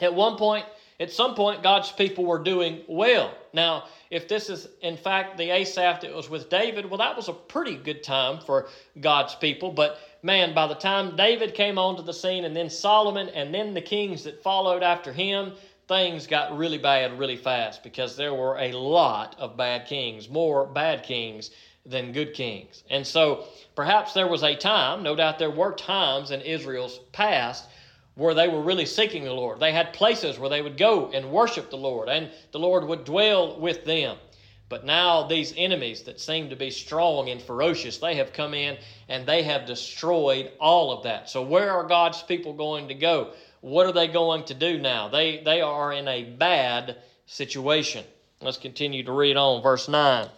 At 0.00 0.12
one 0.12 0.36
point, 0.36 0.66
at 1.00 1.10
some 1.10 1.34
point, 1.34 1.62
God's 1.62 1.90
people 1.90 2.26
were 2.26 2.38
doing 2.38 2.82
well. 2.86 3.34
Now, 3.54 3.84
if 4.10 4.28
this 4.28 4.50
is 4.50 4.68
in 4.82 4.98
fact 4.98 5.38
the 5.38 5.50
Asaph 5.50 6.02
that 6.02 6.14
was 6.14 6.28
with 6.28 6.50
David, 6.50 6.84
well, 6.84 6.98
that 6.98 7.16
was 7.16 7.28
a 7.28 7.32
pretty 7.32 7.74
good 7.74 8.02
time 8.02 8.38
for 8.38 8.68
God's 9.00 9.34
people. 9.34 9.72
But 9.72 9.98
man, 10.22 10.54
by 10.54 10.66
the 10.66 10.74
time 10.74 11.16
David 11.16 11.54
came 11.54 11.78
onto 11.78 12.02
the 12.02 12.12
scene, 12.12 12.44
and 12.44 12.54
then 12.54 12.68
Solomon, 12.68 13.30
and 13.30 13.54
then 13.54 13.72
the 13.72 13.80
kings 13.80 14.24
that 14.24 14.42
followed 14.42 14.82
after 14.82 15.10
him, 15.10 15.52
things 15.88 16.26
got 16.26 16.56
really 16.56 16.78
bad 16.78 17.18
really 17.18 17.36
fast 17.36 17.82
because 17.82 18.14
there 18.14 18.34
were 18.34 18.58
a 18.58 18.72
lot 18.72 19.34
of 19.38 19.56
bad 19.56 19.86
kings, 19.86 20.28
more 20.28 20.66
bad 20.66 21.02
kings 21.02 21.50
than 21.86 22.12
good 22.12 22.34
kings. 22.34 22.84
And 22.90 23.06
so 23.06 23.46
perhaps 23.74 24.12
there 24.12 24.28
was 24.28 24.42
a 24.42 24.54
time, 24.54 25.02
no 25.02 25.16
doubt 25.16 25.38
there 25.38 25.50
were 25.50 25.72
times 25.72 26.30
in 26.30 26.42
Israel's 26.42 27.00
past 27.12 27.68
where 28.20 28.34
they 28.34 28.48
were 28.48 28.60
really 28.60 28.84
seeking 28.84 29.24
the 29.24 29.32
Lord. 29.32 29.60
They 29.60 29.72
had 29.72 29.94
places 29.94 30.38
where 30.38 30.50
they 30.50 30.60
would 30.60 30.76
go 30.76 31.10
and 31.10 31.32
worship 31.32 31.70
the 31.70 31.78
Lord, 31.78 32.10
and 32.10 32.28
the 32.52 32.58
Lord 32.58 32.84
would 32.84 33.04
dwell 33.04 33.58
with 33.58 33.86
them. 33.86 34.18
But 34.68 34.84
now 34.84 35.22
these 35.22 35.54
enemies 35.56 36.02
that 36.02 36.20
seem 36.20 36.50
to 36.50 36.54
be 36.56 36.70
strong 36.70 37.30
and 37.30 37.40
ferocious, 37.40 37.96
they 37.96 38.16
have 38.16 38.34
come 38.34 38.52
in 38.52 38.76
and 39.08 39.26
they 39.26 39.42
have 39.44 39.64
destroyed 39.64 40.52
all 40.60 40.92
of 40.92 41.04
that. 41.04 41.30
So 41.30 41.40
where 41.42 41.72
are 41.72 41.84
God's 41.84 42.22
people 42.22 42.52
going 42.52 42.88
to 42.88 42.94
go? 42.94 43.32
What 43.62 43.86
are 43.86 43.92
they 43.92 44.06
going 44.06 44.44
to 44.44 44.54
do 44.54 44.78
now? 44.78 45.08
They 45.08 45.42
they 45.42 45.62
are 45.62 45.90
in 45.90 46.06
a 46.06 46.24
bad 46.24 46.98
situation. 47.24 48.04
Let's 48.42 48.58
continue 48.58 49.02
to 49.02 49.12
read 49.12 49.38
on 49.38 49.62
verse 49.62 49.88
9. 49.88 50.28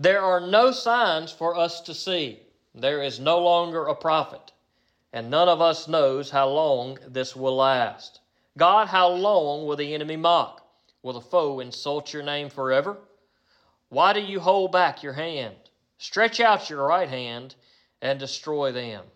There 0.00 0.20
are 0.20 0.40
no 0.40 0.72
signs 0.72 1.30
for 1.30 1.56
us 1.56 1.80
to 1.82 1.94
see. 1.94 2.40
There 2.74 3.04
is 3.04 3.20
no 3.20 3.38
longer 3.38 3.86
a 3.86 3.94
prophet, 3.94 4.52
and 5.18 5.30
none 5.30 5.48
of 5.48 5.60
us 5.60 5.88
knows 5.88 6.30
how 6.30 6.48
long 6.48 6.96
this 7.08 7.34
will 7.34 7.56
last. 7.56 8.20
God, 8.56 8.86
how 8.86 9.08
long 9.08 9.66
will 9.66 9.74
the 9.74 9.92
enemy 9.92 10.14
mock? 10.14 10.64
Will 11.02 11.14
the 11.14 11.20
foe 11.20 11.58
insult 11.58 12.12
your 12.12 12.22
name 12.22 12.48
forever? 12.48 12.96
Why 13.88 14.12
do 14.12 14.20
you 14.20 14.38
hold 14.38 14.70
back 14.70 15.02
your 15.02 15.14
hand? 15.14 15.56
Stretch 15.98 16.38
out 16.38 16.70
your 16.70 16.86
right 16.86 17.08
hand 17.08 17.56
and 18.00 18.20
destroy 18.20 18.70
them. 18.70 19.06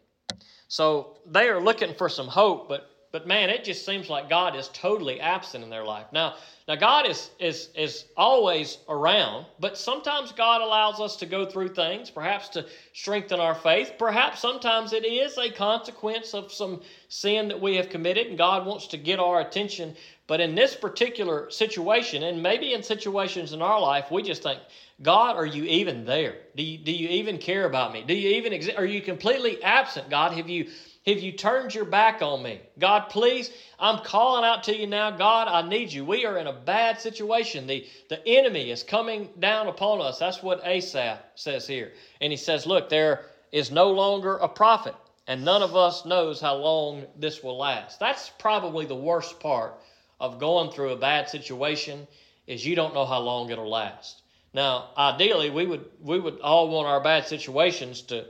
So 0.67 1.19
they 1.25 1.49
are 1.49 1.61
looking 1.61 1.95
for 1.95 2.09
some 2.09 2.27
hope, 2.27 2.69
but 2.69 2.91
but 3.13 3.27
man, 3.27 3.51
it 3.51 3.63
just 3.63 3.85
seems 3.85 4.09
like 4.09 4.31
God 4.31 4.57
is 4.57 4.69
totally 4.73 5.21
absent 5.21 5.63
in 5.63 5.69
their 5.69 5.85
life. 5.85 6.07
Now, 6.13 6.37
now 6.67 6.77
God 6.77 7.07
is 7.07 7.31
is 7.39 7.69
is 7.75 8.05
always 8.17 8.79
around, 8.89 9.47
but 9.59 9.77
sometimes 9.77 10.33
God 10.33 10.63
allows 10.63 10.99
us 10.99 11.17
to 11.17 11.27
go 11.27 11.45
through 11.45 11.69
things, 11.69 12.09
perhaps 12.09 12.49
to 12.51 12.65
strengthen 12.95 13.39
our 13.39 13.55
faith. 13.55 13.93
Perhaps 13.99 14.41
sometimes 14.41 14.95
it 14.95 15.05
is 15.05 15.37
a 15.37 15.51
consequence 15.51 16.33
of 16.33 16.51
some 16.51 16.81
sin 17.09 17.49
that 17.49 17.61
we 17.61 17.75
have 17.75 17.91
committed, 17.91 18.29
and 18.29 18.39
God 18.39 18.65
wants 18.65 18.87
to 18.89 18.97
get 18.97 19.21
our 19.21 19.41
attention. 19.41 19.93
But 20.27 20.41
in 20.41 20.55
this 20.55 20.75
particular 20.75 21.51
situation, 21.51 22.23
and 22.23 22.43
maybe 22.43 22.73
in 22.73 22.83
situations 22.83 23.53
in 23.53 23.61
our 23.61 23.79
life, 23.79 24.11
we 24.11 24.23
just 24.23 24.43
think, 24.43 24.63
God, 25.03 25.37
are 25.37 25.45
you 25.45 25.65
even 25.65 26.05
there? 26.05 26.39
Do 26.57 26.63
you, 26.63 26.79
do 26.79 26.93
you 26.93 27.09
even 27.11 27.37
care 27.39 27.65
about 27.67 27.93
me? 27.93 28.03
Do 28.03 28.15
you 28.15 28.31
even 28.31 28.53
exist? 28.55 28.79
Are 28.79 28.87
you 28.87 29.03
completely 29.03 29.61
absent, 29.63 30.09
God? 30.09 30.33
Have 30.33 30.49
you 30.49 30.65
have 31.07 31.19
you 31.19 31.33
turned 31.33 31.75
your 31.75 31.85
back 31.85 32.23
on 32.23 32.43
me? 32.43 32.61
God, 32.79 33.09
please, 33.09 33.51
I'm 33.79 34.05
calling 34.05 34.45
out 34.45 34.63
to 34.65 34.77
you 34.77 34.87
now. 34.87 35.11
God, 35.11 35.49
I 35.49 35.69
need 35.69 35.93
you. 35.93 36.05
We 36.05 36.25
are 36.27 36.39
in 36.39 36.47
a 36.47 36.53
bad 36.53 37.01
situation. 37.01 37.67
The, 37.67 37.85
the 38.09 38.27
enemy 38.27 38.71
is 38.71 38.85
coming 38.85 39.29
down 39.41 39.67
upon 39.67 40.01
us. 40.01 40.21
That's 40.21 40.45
what 40.45 40.65
Asaph 40.65 41.19
says 41.35 41.67
here. 41.67 41.93
And 42.21 42.31
he 42.31 42.37
says, 42.37 42.67
Look, 42.67 42.89
there 42.89 43.27
is 43.51 43.73
no 43.73 43.91
longer 43.91 44.37
a 44.37 44.49
prophet, 44.49 44.95
and 45.27 45.45
none 45.45 45.63
of 45.63 45.75
us 45.75 46.07
knows 46.07 46.41
how 46.41 46.55
long 46.55 47.05
this 47.17 47.43
will 47.43 47.59
last. 47.59 47.99
That's 47.99 48.31
probably 48.39 48.87
the 48.87 48.95
worst 48.95 49.41
part 49.41 49.75
of 50.21 50.39
going 50.39 50.71
through 50.71 50.91
a 50.91 50.97
bad 50.97 51.29
situation 51.29 52.07
is 52.47 52.65
you 52.65 52.77
don't 52.77 52.95
know 52.95 53.07
how 53.07 53.19
long 53.19 53.51
it'll 53.51 53.69
last. 53.69 54.23
Now, 54.55 54.91
ideally, 54.97 55.51
we 55.51 55.67
would 55.67 55.85
we 56.01 56.21
would 56.21 56.41
all 56.41 56.69
want 56.69 56.87
our 56.87 57.01
bad 57.01 57.27
situations 57.27 58.03
to 58.03 58.27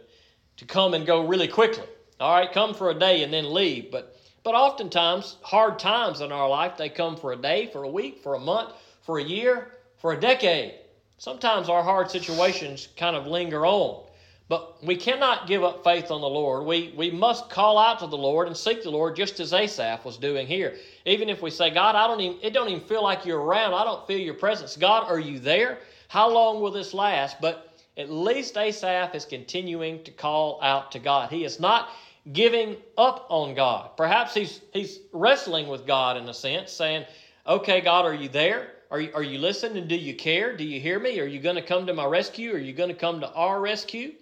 to 0.57 0.64
come 0.64 0.95
and 0.95 1.05
go 1.05 1.26
really 1.26 1.49
quickly. 1.49 1.87
All 2.21 2.35
right, 2.35 2.52
come 2.52 2.75
for 2.75 2.90
a 2.90 2.99
day 2.99 3.23
and 3.23 3.33
then 3.33 3.52
leave. 3.52 3.90
But 3.90 4.16
but 4.45 4.54
oftentimes, 4.54 5.37
hard 5.42 5.78
times 5.78 6.21
in 6.21 6.33
our 6.33 6.49
life, 6.49 6.76
they 6.76 6.88
come 6.88 7.16
for 7.16 7.33
a 7.33 7.37
day, 7.37 7.66
for 7.66 7.85
a 7.85 7.88
week, 7.88 8.23
for 8.23 8.35
a 8.35 8.40
month, 8.40 8.73
for 9.02 9.19
a 9.19 9.25
year, 9.25 9.73
for 9.99 10.12
a 10.12 10.21
decade. 10.21 10.75
Sometimes 11.19 11.69
our 11.69 11.83
hard 11.83 12.11
situations 12.11 12.88
kind 12.97 13.14
of 13.14 13.28
linger 13.28 13.64
on. 13.64 14.02
But 14.49 14.85
we 14.85 14.97
cannot 14.97 15.47
give 15.47 15.62
up 15.62 15.85
faith 15.85 16.11
on 16.11 16.21
the 16.21 16.28
Lord. 16.28 16.66
We, 16.66 16.92
we 16.97 17.11
must 17.11 17.49
call 17.49 17.78
out 17.78 18.00
to 18.00 18.09
the 18.09 18.19
Lord 18.19 18.49
and 18.49 18.57
seek 18.57 18.83
the 18.83 18.90
Lord 18.90 19.14
just 19.14 19.38
as 19.38 19.52
Asaph 19.52 20.04
was 20.04 20.16
doing 20.19 20.49
here. 20.49 20.76
Even 21.07 21.28
if 21.28 21.40
we 21.40 21.50
say, 21.50 21.71
God, 21.71 21.95
I 21.95 22.09
don't 22.09 22.21
even, 22.21 22.38
it 22.42 22.52
don't 22.52 22.69
even 22.69 22.87
feel 22.87 23.02
like 23.02 23.25
you're 23.25 23.40
around. 23.40 23.73
I 23.75 23.85
don't 23.85 24.04
feel 24.09 24.19
your 24.19 24.35
presence. 24.35 24.76
God, 24.76 25.09
are 25.09 25.21
you 25.21 25.38
there? 25.38 25.78
How 26.09 26.28
long 26.28 26.61
will 26.61 26.73
this 26.73 26.92
last? 26.92 27.40
But 27.40 27.72
at 27.97 28.11
least 28.11 28.57
Asaph 28.57 29.15
is 29.15 29.25
continuing 29.25 30.03
to 30.05 30.11
call 30.11 30.59
out 30.63 30.93
to 30.93 30.99
God. 30.99 31.31
He 31.31 31.45
is 31.45 31.61
not 31.61 31.91
giving 32.33 32.77
up 32.97 33.27
on 33.29 33.55
God. 33.55 33.97
Perhaps 33.97 34.35
he's, 34.35 34.61
he's 34.73 35.01
wrestling 35.13 35.69
with 35.69 35.87
God 35.87 36.17
in 36.17 36.29
a 36.29 36.35
sense, 36.35 36.73
saying, 36.73 37.05
Okay, 37.47 37.81
God, 37.81 38.05
are 38.05 38.15
you 38.15 38.29
there? 38.29 38.69
Are 38.91 39.01
you, 39.01 39.11
are 39.15 39.23
you 39.23 39.39
listening? 39.39 39.89
Do 39.89 39.97
you 39.97 40.15
care? 40.15 40.57
Do 40.57 40.65
you 40.65 40.81
hear 40.81 41.01
me? 41.01 41.19
Are 41.19 41.27
you 41.27 41.41
going 41.41 41.57
to 41.57 41.63
come 41.63 41.87
to 41.87 41.95
my 41.95 42.05
rescue? 42.05 42.53
Are 42.55 42.59
you 42.59 42.73
going 42.73 42.91
to 42.91 42.95
come 42.95 43.21
to 43.21 43.33
our 43.33 43.61
rescue? 43.61 44.13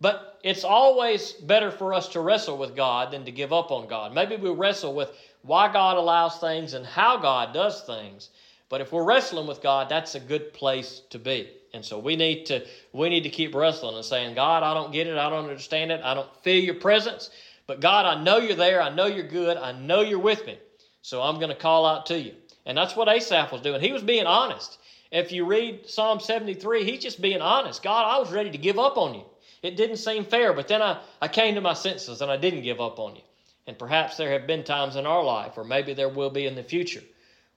But 0.00 0.40
it's 0.42 0.64
always 0.64 1.32
better 1.32 1.70
for 1.70 1.94
us 1.94 2.08
to 2.10 2.20
wrestle 2.20 2.58
with 2.58 2.74
God 2.74 3.12
than 3.12 3.24
to 3.24 3.30
give 3.30 3.52
up 3.52 3.70
on 3.70 3.86
God. 3.88 4.14
Maybe 4.14 4.36
we 4.36 4.50
wrestle 4.50 4.94
with 4.94 5.10
why 5.42 5.72
God 5.72 5.96
allows 5.96 6.38
things 6.38 6.74
and 6.74 6.84
how 6.84 7.16
God 7.18 7.54
does 7.54 7.82
things. 7.82 8.30
But 8.68 8.80
if 8.80 8.92
we're 8.92 9.04
wrestling 9.04 9.46
with 9.46 9.62
God, 9.62 9.88
that's 9.88 10.14
a 10.14 10.20
good 10.20 10.52
place 10.52 11.02
to 11.10 11.18
be. 11.18 11.50
And 11.72 11.84
so 11.84 11.98
we 11.98 12.16
need 12.16 12.46
to 12.46 12.66
we 12.92 13.08
need 13.08 13.22
to 13.22 13.28
keep 13.28 13.54
wrestling 13.54 13.96
and 13.96 14.04
saying, 14.04 14.34
God, 14.34 14.62
I 14.62 14.74
don't 14.74 14.92
get 14.92 15.06
it, 15.06 15.16
I 15.16 15.28
don't 15.28 15.44
understand 15.44 15.92
it, 15.92 16.00
I 16.02 16.14
don't 16.14 16.34
feel 16.42 16.62
your 16.62 16.74
presence, 16.74 17.30
but 17.66 17.80
God, 17.80 18.06
I 18.06 18.22
know 18.22 18.38
you're 18.38 18.56
there, 18.56 18.80
I 18.80 18.88
know 18.88 19.06
you're 19.06 19.28
good, 19.28 19.56
I 19.56 19.72
know 19.72 20.00
you're 20.00 20.18
with 20.18 20.46
me. 20.46 20.58
So 21.02 21.22
I'm 21.22 21.36
going 21.36 21.50
to 21.50 21.54
call 21.54 21.86
out 21.86 22.06
to 22.06 22.18
you. 22.18 22.34
And 22.64 22.76
that's 22.76 22.96
what 22.96 23.08
Asaph 23.08 23.52
was 23.52 23.60
doing. 23.60 23.80
He 23.80 23.92
was 23.92 24.02
being 24.02 24.26
honest. 24.26 24.78
If 25.12 25.30
you 25.30 25.44
read 25.44 25.88
Psalm 25.88 26.18
73, 26.18 26.84
he's 26.84 27.02
just 27.02 27.20
being 27.20 27.40
honest. 27.40 27.82
God, 27.82 28.04
I 28.04 28.18
was 28.18 28.32
ready 28.32 28.50
to 28.50 28.58
give 28.58 28.78
up 28.78 28.96
on 28.96 29.14
you. 29.14 29.24
It 29.62 29.76
didn't 29.76 29.96
seem 29.96 30.24
fair, 30.24 30.52
but 30.52 30.68
then 30.68 30.82
I, 30.82 31.00
I 31.22 31.28
came 31.28 31.54
to 31.54 31.60
my 31.60 31.74
senses 31.74 32.20
and 32.20 32.30
I 32.30 32.36
didn't 32.36 32.62
give 32.62 32.80
up 32.80 32.98
on 32.98 33.16
you. 33.16 33.22
And 33.66 33.78
perhaps 33.78 34.16
there 34.16 34.30
have 34.32 34.46
been 34.46 34.64
times 34.64 34.96
in 34.96 35.06
our 35.06 35.24
life, 35.24 35.56
or 35.56 35.64
maybe 35.64 35.94
there 35.94 36.08
will 36.08 36.30
be 36.30 36.46
in 36.46 36.54
the 36.54 36.62
future, 36.62 37.02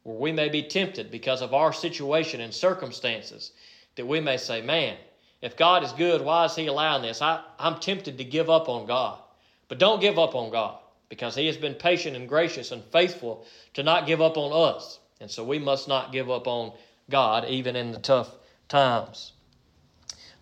where 0.04 0.18
we 0.18 0.32
may 0.32 0.50
be 0.50 0.64
tempted 0.64 1.12
because 1.12 1.42
of 1.42 1.54
our 1.54 1.74
situation 1.74 2.42
and 2.42 2.54
circumstances 2.54 3.52
that 3.96 4.08
we 4.08 4.20
may 4.20 4.38
say, 4.38 4.62
man, 4.62 4.98
if 5.42 5.56
God 5.56 5.84
is 5.84 5.92
good, 5.94 6.22
why 6.22 6.46
is 6.46 6.56
He 6.56 6.68
allowing 6.68 7.02
this? 7.02 7.22
I, 7.22 7.42
I'm 7.58 7.80
tempted 7.80 8.18
to 8.18 8.24
give 8.24 8.50
up 8.50 8.70
on 8.70 8.86
God. 8.86 9.20
But 9.68 9.78
don't 9.78 10.02
give 10.02 10.20
up 10.20 10.36
on 10.36 10.52
God 10.52 10.80
because 11.10 11.36
He 11.36 11.48
has 11.48 11.58
been 11.58 11.76
patient 11.76 12.16
and 12.16 12.28
gracious 12.28 12.72
and 12.72 12.84
faithful 12.86 13.46
to 13.74 13.84
not 13.84 14.08
give 14.08 14.22
up 14.22 14.38
on 14.38 14.52
us. 14.76 15.00
And 15.22 15.30
so 15.30 15.44
we 15.44 15.60
must 15.60 15.88
not 15.88 16.12
give 16.12 16.30
up 16.30 16.48
on 16.48 16.74
God 17.10 17.46
even 17.46 17.76
in 17.76 17.92
the 17.92 18.00
tough 18.00 18.36
times. 18.68 19.34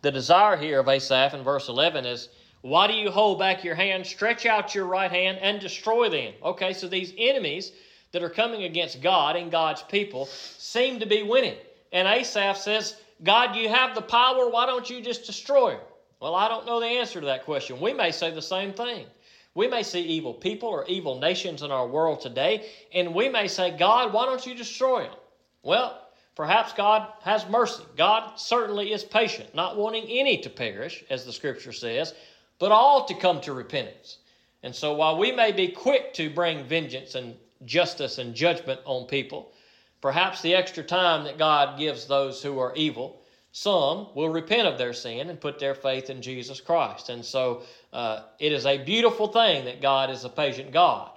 The 0.02 0.12
desire 0.12 0.58
here 0.58 0.80
of 0.80 0.88
Asaph 0.88 1.34
in 1.34 1.44
verse 1.44 1.68
11 1.70 2.06
is, 2.06 2.30
Why 2.62 2.88
do 2.88 2.94
you 2.94 3.10
hold 3.12 3.40
back 3.40 3.64
your 3.64 3.76
hand? 3.76 4.06
Stretch 4.06 4.46
out 4.46 4.76
your 4.76 4.86
right 4.86 5.12
hand 5.12 5.40
and 5.42 5.60
destroy 5.60 6.10
them. 6.10 6.34
Okay, 6.44 6.74
so 6.74 6.88
these 6.88 7.14
enemies 7.18 7.72
that 8.12 8.24
are 8.24 8.30
coming 8.30 8.64
against 8.64 9.02
God 9.02 9.36
and 9.36 9.52
God's 9.52 9.82
people 9.84 10.26
seem 10.26 11.00
to 11.00 11.06
be 11.06 11.24
winning. 11.24 11.58
And 11.92 12.08
Asaph 12.08 12.58
says, 12.58 12.98
God, 13.24 13.56
you 13.56 13.70
have 13.70 13.96
the 13.96 14.02
power. 14.02 14.50
Why 14.50 14.66
don't 14.66 14.90
you 14.90 15.02
just 15.02 15.26
destroy 15.26 15.72
them? 15.72 15.82
Well, 16.20 16.36
I 16.36 16.48
don't 16.48 16.66
know 16.66 16.80
the 16.80 16.88
answer 16.88 17.20
to 17.20 17.28
that 17.28 17.46
question. 17.46 17.80
We 17.80 17.94
may 17.94 18.12
say 18.12 18.32
the 18.32 18.42
same 18.42 18.74
thing. 18.74 19.06
We 19.54 19.68
may 19.68 19.84
see 19.84 20.02
evil 20.02 20.34
people 20.34 20.70
or 20.70 20.86
evil 20.86 21.20
nations 21.20 21.64
in 21.64 21.72
our 21.72 21.88
world 21.88 22.22
today, 22.22 22.70
and 22.94 23.16
we 23.16 23.28
may 23.28 23.48
say, 23.48 23.76
God, 23.76 24.14
why 24.14 24.26
don't 24.26 24.46
you 24.46 24.54
destroy 24.54 25.04
them? 25.04 25.16
Well, 25.64 26.00
perhaps 26.36 26.74
God 26.74 27.08
has 27.24 27.48
mercy. 27.50 27.84
God 27.96 28.40
certainly 28.40 28.94
is 28.94 29.04
patient, 29.04 29.56
not 29.56 29.76
wanting 29.76 30.06
any 30.08 30.38
to 30.40 30.50
perish, 30.50 31.04
as 31.10 31.26
the 31.26 31.34
scripture 31.34 31.74
says, 31.74 32.14
but 32.60 32.72
all 32.72 33.06
to 33.06 33.16
come 33.16 33.42
to 33.42 33.54
repentance. 33.54 34.20
And 34.62 34.76
so 34.76 34.94
while 34.94 35.18
we 35.18 35.32
may 35.32 35.52
be 35.52 35.70
quick 35.70 36.14
to 36.16 36.30
bring 36.30 36.64
vengeance 36.66 37.16
and 37.16 37.36
justice 37.66 38.18
and 38.18 38.36
judgment 38.36 38.80
on 38.86 39.08
people, 39.08 39.52
Perhaps 40.00 40.42
the 40.42 40.54
extra 40.54 40.84
time 40.84 41.24
that 41.24 41.40
God 41.40 41.80
gives 41.80 42.06
those 42.06 42.44
who 42.44 42.60
are 42.60 42.76
evil, 42.76 43.24
some 43.52 44.08
will 44.14 44.30
repent 44.30 44.68
of 44.68 44.78
their 44.78 44.94
sin 44.94 45.30
and 45.30 45.42
put 45.42 45.58
their 45.58 45.74
faith 45.74 46.12
in 46.12 46.22
Jesus 46.22 46.62
Christ. 46.62 47.10
And 47.10 47.26
so 47.26 47.64
uh, 47.92 48.24
it 48.40 48.52
is 48.52 48.68
a 48.68 48.78
beautiful 48.78 49.28
thing 49.28 49.66
that 49.66 49.82
God 49.82 50.12
is 50.12 50.24
a 50.24 50.30
patient 50.30 50.72
God 50.72 51.12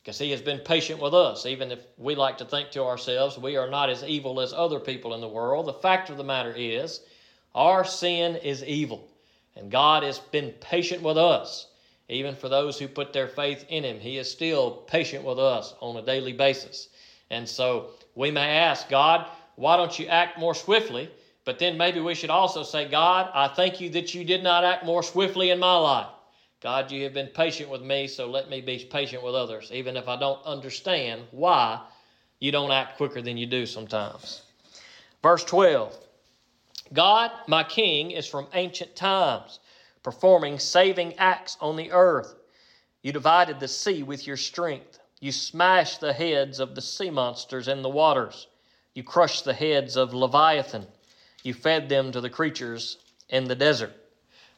because 0.00 0.18
He 0.18 0.30
has 0.30 0.40
been 0.40 0.60
patient 0.60 1.00
with 1.02 1.12
us. 1.12 1.44
Even 1.44 1.72
if 1.72 1.80
we 1.98 2.14
like 2.14 2.38
to 2.38 2.44
think 2.44 2.70
to 2.70 2.84
ourselves 2.84 3.36
we 3.36 3.56
are 3.56 3.68
not 3.68 3.90
as 3.90 4.04
evil 4.04 4.40
as 4.40 4.52
other 4.52 4.78
people 4.78 5.14
in 5.14 5.20
the 5.20 5.28
world, 5.28 5.66
the 5.66 5.72
fact 5.72 6.08
of 6.08 6.16
the 6.16 6.22
matter 6.22 6.54
is 6.56 7.00
our 7.52 7.84
sin 7.84 8.36
is 8.36 8.62
evil. 8.62 9.08
And 9.56 9.72
God 9.72 10.04
has 10.04 10.20
been 10.20 10.52
patient 10.60 11.02
with 11.02 11.18
us. 11.18 11.66
Even 12.10 12.34
for 12.34 12.48
those 12.48 12.78
who 12.78 12.88
put 12.88 13.12
their 13.12 13.28
faith 13.28 13.64
in 13.68 13.84
Him, 13.84 14.00
He 14.00 14.18
is 14.18 14.30
still 14.30 14.72
patient 14.72 15.24
with 15.24 15.38
us 15.38 15.74
on 15.80 15.96
a 15.96 16.02
daily 16.04 16.32
basis. 16.32 16.88
And 17.30 17.48
so 17.48 17.90
we 18.14 18.30
may 18.30 18.58
ask, 18.58 18.88
God, 18.88 19.26
why 19.54 19.76
don't 19.76 19.96
you 19.98 20.06
act 20.06 20.38
more 20.38 20.54
swiftly? 20.54 21.08
But 21.44 21.58
then 21.58 21.78
maybe 21.78 22.00
we 22.00 22.14
should 22.14 22.30
also 22.30 22.62
say, 22.64 22.88
God, 22.88 23.30
I 23.32 23.48
thank 23.48 23.80
you 23.80 23.90
that 23.90 24.12
you 24.12 24.24
did 24.24 24.42
not 24.42 24.64
act 24.64 24.84
more 24.84 25.02
swiftly 25.02 25.50
in 25.50 25.58
my 25.58 25.76
life. 25.76 26.08
God, 26.60 26.90
you 26.90 27.04
have 27.04 27.14
been 27.14 27.28
patient 27.28 27.70
with 27.70 27.80
me, 27.80 28.06
so 28.06 28.28
let 28.28 28.50
me 28.50 28.60
be 28.60 28.84
patient 28.90 29.22
with 29.22 29.34
others, 29.34 29.70
even 29.72 29.96
if 29.96 30.08
I 30.08 30.16
don't 30.18 30.44
understand 30.44 31.22
why 31.30 31.80
you 32.38 32.52
don't 32.52 32.70
act 32.70 32.96
quicker 32.96 33.22
than 33.22 33.36
you 33.36 33.46
do 33.46 33.64
sometimes. 33.66 34.42
Verse 35.22 35.44
12 35.44 35.96
God, 36.92 37.30
my 37.46 37.62
King, 37.62 38.10
is 38.10 38.26
from 38.26 38.48
ancient 38.52 38.96
times, 38.96 39.60
performing 40.02 40.58
saving 40.58 41.14
acts 41.18 41.56
on 41.60 41.76
the 41.76 41.90
earth. 41.92 42.34
You 43.02 43.12
divided 43.12 43.60
the 43.60 43.68
sea 43.68 44.02
with 44.02 44.26
your 44.26 44.36
strength. 44.36 44.98
You 45.20 45.32
smashed 45.32 46.00
the 46.00 46.12
heads 46.12 46.60
of 46.60 46.74
the 46.74 46.80
sea 46.80 47.10
monsters 47.10 47.68
in 47.68 47.82
the 47.82 47.88
waters. 47.88 48.46
You 48.94 49.02
crushed 49.02 49.44
the 49.44 49.54
heads 49.54 49.96
of 49.96 50.14
Leviathan. 50.14 50.86
You 51.42 51.54
fed 51.54 51.88
them 51.88 52.12
to 52.12 52.20
the 52.20 52.30
creatures 52.30 52.98
in 53.28 53.44
the 53.44 53.54
desert. 53.54 53.94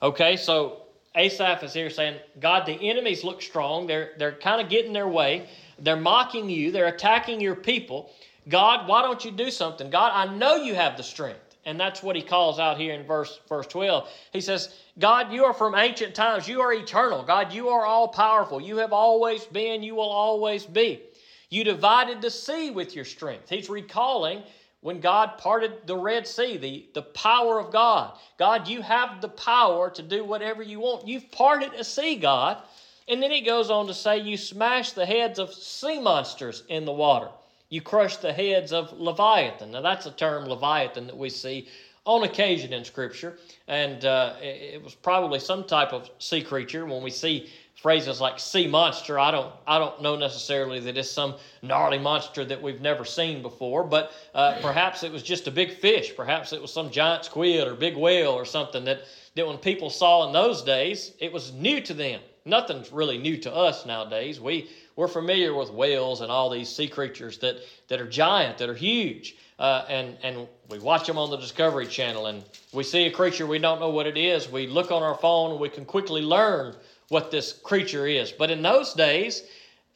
Okay, 0.01 0.37
so 0.37 0.83
Asaph 1.15 1.63
is 1.63 1.75
here 1.75 1.91
saying, 1.91 2.19
God, 2.41 2.67
the 2.67 2.73
enemies 2.89 3.23
look 3.25 3.43
strong. 3.43 3.87
They're, 3.87 4.13
they're 4.19 4.33
kind 4.33 4.61
of 4.61 4.69
getting 4.69 4.93
their 4.93 5.09
way. 5.09 5.49
They're 5.79 5.97
mocking 5.97 6.49
you. 6.49 6.71
They're 6.71 6.87
attacking 6.87 7.41
your 7.41 7.55
people. 7.55 8.11
God, 8.49 8.89
why 8.89 9.03
don't 9.03 9.25
you 9.25 9.31
do 9.31 9.51
something? 9.51 9.91
God, 9.91 10.13
I 10.15 10.35
know 10.35 10.57
you 10.57 10.75
have 10.75 10.97
the 10.97 11.03
strength. 11.03 11.41
And 11.65 11.79
that's 11.79 12.03
what 12.03 12.17
he 12.17 12.23
calls 12.23 12.59
out 12.59 12.79
here 12.79 12.93
in 12.93 13.07
verse, 13.07 13.41
verse 13.49 13.67
12. 13.69 14.09
He 14.33 14.41
says, 14.41 14.75
God, 14.99 15.33
you 15.33 15.45
are 15.45 15.55
from 15.55 15.75
ancient 15.75 16.15
times. 16.15 16.49
You 16.49 16.61
are 16.61 16.73
eternal. 16.73 17.23
God, 17.23 17.53
you 17.53 17.69
are 17.69 17.87
all 17.87 18.09
powerful. 18.09 18.61
You 18.61 18.79
have 18.79 18.93
always 18.93 19.45
been. 19.45 19.83
You 19.83 19.95
will 19.95 20.11
always 20.11 20.67
be. 20.67 21.03
You 21.51 21.63
divided 21.63 22.21
the 22.21 22.31
sea 22.31 22.71
with 22.71 22.97
your 22.97 23.05
strength. 23.05 23.49
He's 23.49 23.71
recalling 23.71 24.43
when 24.81 25.01
God 25.01 25.39
parted 25.39 25.87
the 25.87 25.97
Red 25.97 26.27
Sea, 26.27 26.57
the, 26.57 26.89
the 26.95 27.03
power 27.03 27.61
of 27.61 27.73
God. 27.73 28.19
God, 28.39 28.67
you 28.67 28.83
have 28.83 29.21
the 29.21 29.29
power 29.29 29.89
to 29.91 30.03
do 30.03 30.25
whatever 30.25 30.63
you 30.63 30.81
want. 30.81 31.07
You've 31.07 31.31
parted 31.31 31.73
a 31.75 31.85
sea, 31.85 32.17
God. 32.17 32.61
And 33.07 33.23
then 33.23 33.31
he 33.31 33.43
goes 33.43 33.71
on 33.71 33.87
to 33.87 33.95
say, 33.95 34.19
You 34.19 34.37
smashed 34.37 34.97
the 34.97 35.07
heads 35.07 35.39
of 35.39 35.55
sea 35.55 36.01
monsters 36.01 36.65
in 36.69 36.85
the 36.85 36.93
water. 36.93 37.29
You 37.73 37.81
crush 37.81 38.19
the 38.19 38.35
heads 38.35 38.71
of 38.75 38.93
Leviathan. 39.01 39.71
Now, 39.71 39.81
that's 39.81 40.05
a 40.05 40.11
term, 40.11 40.45
Leviathan, 40.45 41.07
that 41.07 41.17
we 41.17 41.31
see 41.31 41.69
on 42.05 42.23
occasion 42.23 42.71
in 42.75 42.85
Scripture. 42.85 43.39
And 43.67 44.05
uh, 44.05 44.35
it 44.43 44.85
was 44.85 44.95
probably 44.95 45.39
some 45.39 45.65
type 45.65 45.95
of 45.95 46.11
sea 46.19 46.43
creature. 46.43 46.85
When 46.85 47.03
we 47.03 47.09
see 47.09 47.49
phrases 47.81 48.21
like 48.21 48.39
sea 48.39 48.67
monster, 48.67 49.19
I 49.19 49.31
don't, 49.31 49.55
I 49.67 49.79
don't 49.79 50.03
know 50.03 50.17
necessarily 50.17 50.81
that 50.81 50.99
it's 50.99 51.11
some 51.11 51.37
gnarly 51.63 51.99
monster 51.99 52.45
that 52.45 52.61
we've 52.61 52.83
never 52.83 53.07
seen 53.07 53.41
before, 53.41 53.85
but 53.85 54.13
uh, 54.35 54.59
perhaps 54.61 55.03
it 55.03 55.11
was 55.11 55.23
just 55.23 55.49
a 55.49 55.51
big 55.51 55.73
fish. 55.79 56.15
Perhaps 56.15 56.53
it 56.53 56.61
was 56.61 56.71
some 56.71 56.91
giant 56.91 57.25
squid 57.25 57.67
or 57.67 57.75
big 57.75 57.97
whale 57.97 58.33
or 58.33 58.45
something 58.45 58.85
that, 58.85 59.05
that 59.35 59.47
when 59.47 59.57
people 59.57 59.89
saw 59.89 60.27
in 60.27 60.35
those 60.35 60.61
days, 60.61 61.15
it 61.21 61.33
was 61.33 61.55
new 61.55 61.81
to 61.81 61.95
them. 61.95 62.21
Nothing's 62.45 62.91
really 62.91 63.19
new 63.19 63.37
to 63.39 63.55
us 63.55 63.87
nowadays. 63.87 64.41
We, 64.41 64.69
we're 64.97 65.09
familiar 65.09 65.55
with 65.55 65.71
whales 65.71 66.21
and 66.21 66.31
all 66.31 66.51
these 66.51 66.69
sea 66.69 66.89
creatures 66.89 67.39
that, 67.39 67.59
that 67.89 68.01
are 68.01 68.09
giant, 68.09 68.59
that 68.59 68.69
are 68.69 68.75
huge. 68.75 69.37
Uh, 69.59 69.85
and, 69.89 70.17
and 70.23 70.49
we 70.69 70.79
watch 70.79 71.07
them 71.07 71.19
on 71.19 71.31
the 71.31 71.37
Discovery 71.37 71.87
Channel 71.87 72.27
and 72.27 72.43
we 72.73 72.83
see 72.83 73.07
a 73.07 73.11
creature, 73.11 73.47
we 73.47 73.59
don't 73.59 73.79
know 73.79 73.91
what 73.91 74.07
it 74.07 74.17
is. 74.17 74.49
We 74.49 74.67
look 74.67 74.91
on 74.91 75.03
our 75.03 75.15
phone 75.15 75.53
and 75.53 75.61
we 75.61 75.69
can 75.69 75.85
quickly 75.85 76.21
learn 76.21 76.75
what 77.09 77.31
this 77.31 77.53
creature 77.53 78.07
is. 78.07 78.33
But 78.33 78.51
in 78.51 78.63
those 78.63 78.93
days, 78.93 79.45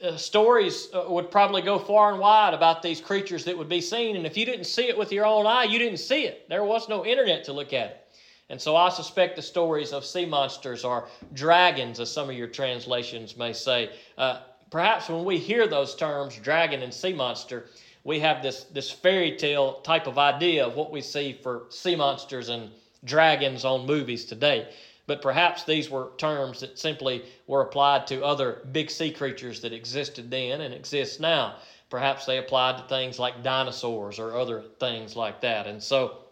uh, 0.04 0.16
stories 0.16 0.88
uh, 0.92 1.04
would 1.08 1.30
probably 1.30 1.62
go 1.62 1.78
far 1.78 2.12
and 2.12 2.20
wide 2.20 2.54
about 2.54 2.82
these 2.82 3.00
creatures 3.00 3.44
that 3.46 3.56
would 3.56 3.68
be 3.68 3.80
seen. 3.80 4.16
And 4.16 4.26
if 4.26 4.36
you 4.36 4.44
didn't 4.44 4.66
see 4.66 4.88
it 4.88 4.96
with 4.96 5.10
your 5.10 5.24
own 5.26 5.46
eye, 5.46 5.64
you 5.64 5.78
didn't 5.78 5.98
see 5.98 6.26
it. 6.26 6.48
There 6.48 6.64
was 6.64 6.88
no 6.88 7.04
internet 7.04 7.44
to 7.44 7.52
look 7.52 7.72
at 7.72 7.86
it. 7.90 8.05
And 8.48 8.60
so 8.60 8.76
I 8.76 8.90
suspect 8.90 9.36
the 9.36 9.42
stories 9.42 9.92
of 9.92 10.04
sea 10.04 10.24
monsters 10.24 10.84
or 10.84 11.08
dragons, 11.32 11.98
as 11.98 12.10
some 12.10 12.30
of 12.30 12.36
your 12.36 12.46
translations 12.46 13.36
may 13.36 13.52
say, 13.52 13.90
uh, 14.16 14.40
perhaps 14.70 15.08
when 15.08 15.24
we 15.24 15.38
hear 15.38 15.66
those 15.66 15.96
terms, 15.96 16.36
dragon 16.36 16.82
and 16.82 16.94
sea 16.94 17.12
monster, 17.12 17.66
we 18.04 18.20
have 18.20 18.42
this, 18.42 18.64
this 18.64 18.90
fairy 18.90 19.36
tale 19.36 19.80
type 19.80 20.06
of 20.06 20.16
idea 20.16 20.64
of 20.64 20.76
what 20.76 20.92
we 20.92 21.00
see 21.00 21.32
for 21.42 21.64
sea 21.70 21.96
monsters 21.96 22.48
and 22.48 22.70
dragons 23.04 23.64
on 23.64 23.84
movies 23.84 24.24
today. 24.24 24.68
But 25.08 25.22
perhaps 25.22 25.64
these 25.64 25.90
were 25.90 26.10
terms 26.16 26.60
that 26.60 26.78
simply 26.78 27.24
were 27.48 27.62
applied 27.62 28.06
to 28.08 28.24
other 28.24 28.62
big 28.72 28.90
sea 28.90 29.10
creatures 29.10 29.60
that 29.60 29.72
existed 29.72 30.30
then 30.30 30.60
and 30.60 30.72
exist 30.72 31.20
now. 31.20 31.56
Perhaps 31.90 32.26
they 32.26 32.38
applied 32.38 32.78
to 32.78 32.84
things 32.84 33.18
like 33.18 33.42
dinosaurs 33.42 34.18
or 34.18 34.36
other 34.36 34.62
things 34.80 35.16
like 35.16 35.40
that. 35.40 35.66
And 35.66 35.82
so 35.82 36.25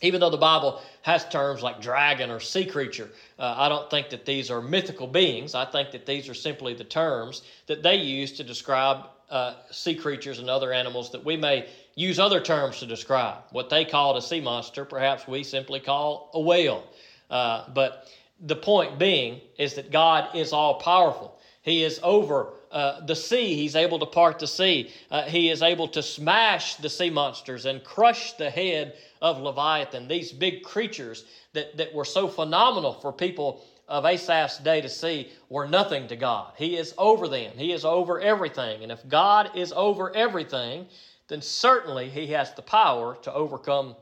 even 0.00 0.20
though 0.20 0.30
the 0.30 0.36
Bible 0.36 0.80
has 1.02 1.24
terms 1.28 1.62
like 1.62 1.80
dragon 1.80 2.30
or 2.30 2.40
sea 2.40 2.64
creature, 2.64 3.10
uh, 3.38 3.54
I 3.56 3.68
don't 3.68 3.90
think 3.90 4.10
that 4.10 4.24
these 4.24 4.50
are 4.50 4.62
mythical 4.62 5.06
beings. 5.06 5.54
I 5.54 5.64
think 5.64 5.90
that 5.92 6.06
these 6.06 6.28
are 6.28 6.34
simply 6.34 6.74
the 6.74 6.84
terms 6.84 7.42
that 7.66 7.82
they 7.82 7.96
use 7.96 8.32
to 8.32 8.44
describe 8.44 9.06
uh, 9.30 9.54
sea 9.70 9.94
creatures 9.94 10.38
and 10.38 10.48
other 10.48 10.72
animals 10.72 11.10
that 11.12 11.24
we 11.24 11.36
may 11.36 11.68
use 11.94 12.18
other 12.18 12.40
terms 12.40 12.78
to 12.78 12.86
describe. 12.86 13.38
What 13.50 13.68
they 13.68 13.84
called 13.84 14.16
a 14.16 14.22
sea 14.22 14.40
monster, 14.40 14.84
perhaps 14.84 15.26
we 15.26 15.42
simply 15.42 15.80
call 15.80 16.30
a 16.32 16.40
whale. 16.40 16.84
Uh, 17.28 17.64
but 17.74 18.08
the 18.40 18.56
point 18.56 18.98
being 18.98 19.40
is 19.58 19.74
that 19.74 19.90
God 19.90 20.34
is 20.34 20.52
all 20.52 20.74
powerful. 20.74 21.38
He 21.68 21.84
is 21.84 22.00
over 22.02 22.54
uh, 22.72 23.04
the 23.04 23.14
sea. 23.14 23.54
He's 23.54 23.76
able 23.76 23.98
to 23.98 24.06
part 24.06 24.38
the 24.38 24.46
sea. 24.46 24.90
Uh, 25.10 25.22
he 25.22 25.50
is 25.50 25.62
able 25.62 25.88
to 25.88 26.02
smash 26.02 26.76
the 26.76 26.88
sea 26.88 27.10
monsters 27.10 27.66
and 27.66 27.84
crush 27.84 28.32
the 28.32 28.50
head 28.50 28.96
of 29.20 29.40
Leviathan, 29.40 30.08
these 30.08 30.32
big 30.32 30.62
creatures 30.62 31.24
that, 31.52 31.76
that 31.76 31.92
were 31.94 32.04
so 32.04 32.28
phenomenal 32.28 32.94
for 32.94 33.12
people 33.12 33.64
of 33.88 34.04
Asaph's 34.04 34.58
day 34.58 34.80
to 34.80 34.88
see 34.88 35.30
were 35.48 35.66
nothing 35.66 36.08
to 36.08 36.16
God. 36.16 36.52
He 36.56 36.76
is 36.76 36.94
over 36.98 37.28
them, 37.28 37.52
He 37.56 37.72
is 37.72 37.84
over 37.84 38.20
everything. 38.20 38.82
And 38.82 38.92
if 38.92 39.06
God 39.08 39.50
is 39.54 39.72
over 39.72 40.14
everything, 40.14 40.86
then 41.28 41.42
certainly 41.42 42.08
He 42.08 42.28
has 42.28 42.54
the 42.54 42.62
power 42.62 43.16
to 43.22 43.32
overcome 43.32 43.96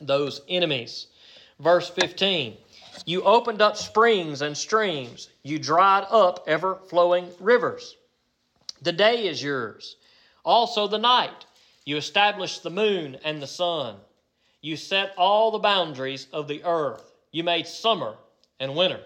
those 0.00 0.40
enemies. 0.48 1.08
Verse 1.58 1.90
15 1.90 2.56
You 3.06 3.22
opened 3.22 3.62
up 3.62 3.76
springs 3.76 4.42
and 4.42 4.56
streams, 4.56 5.28
you 5.42 5.58
dried 5.58 6.06
up 6.10 6.44
ever 6.46 6.76
flowing 6.76 7.28
rivers. 7.40 7.96
The 8.82 8.92
day 8.92 9.26
is 9.26 9.42
yours, 9.42 9.96
also 10.44 10.86
the 10.86 10.98
night. 10.98 11.46
You 11.84 11.96
established 11.96 12.62
the 12.62 12.70
moon 12.70 13.16
and 13.24 13.42
the 13.42 13.46
sun. 13.46 13.96
You 14.60 14.76
set 14.76 15.14
all 15.16 15.50
the 15.50 15.58
boundaries 15.58 16.26
of 16.32 16.46
the 16.46 16.62
earth. 16.64 17.12
You 17.32 17.42
made 17.44 17.66
summer 17.66 18.16
and 18.58 18.76
winter. 18.76 19.00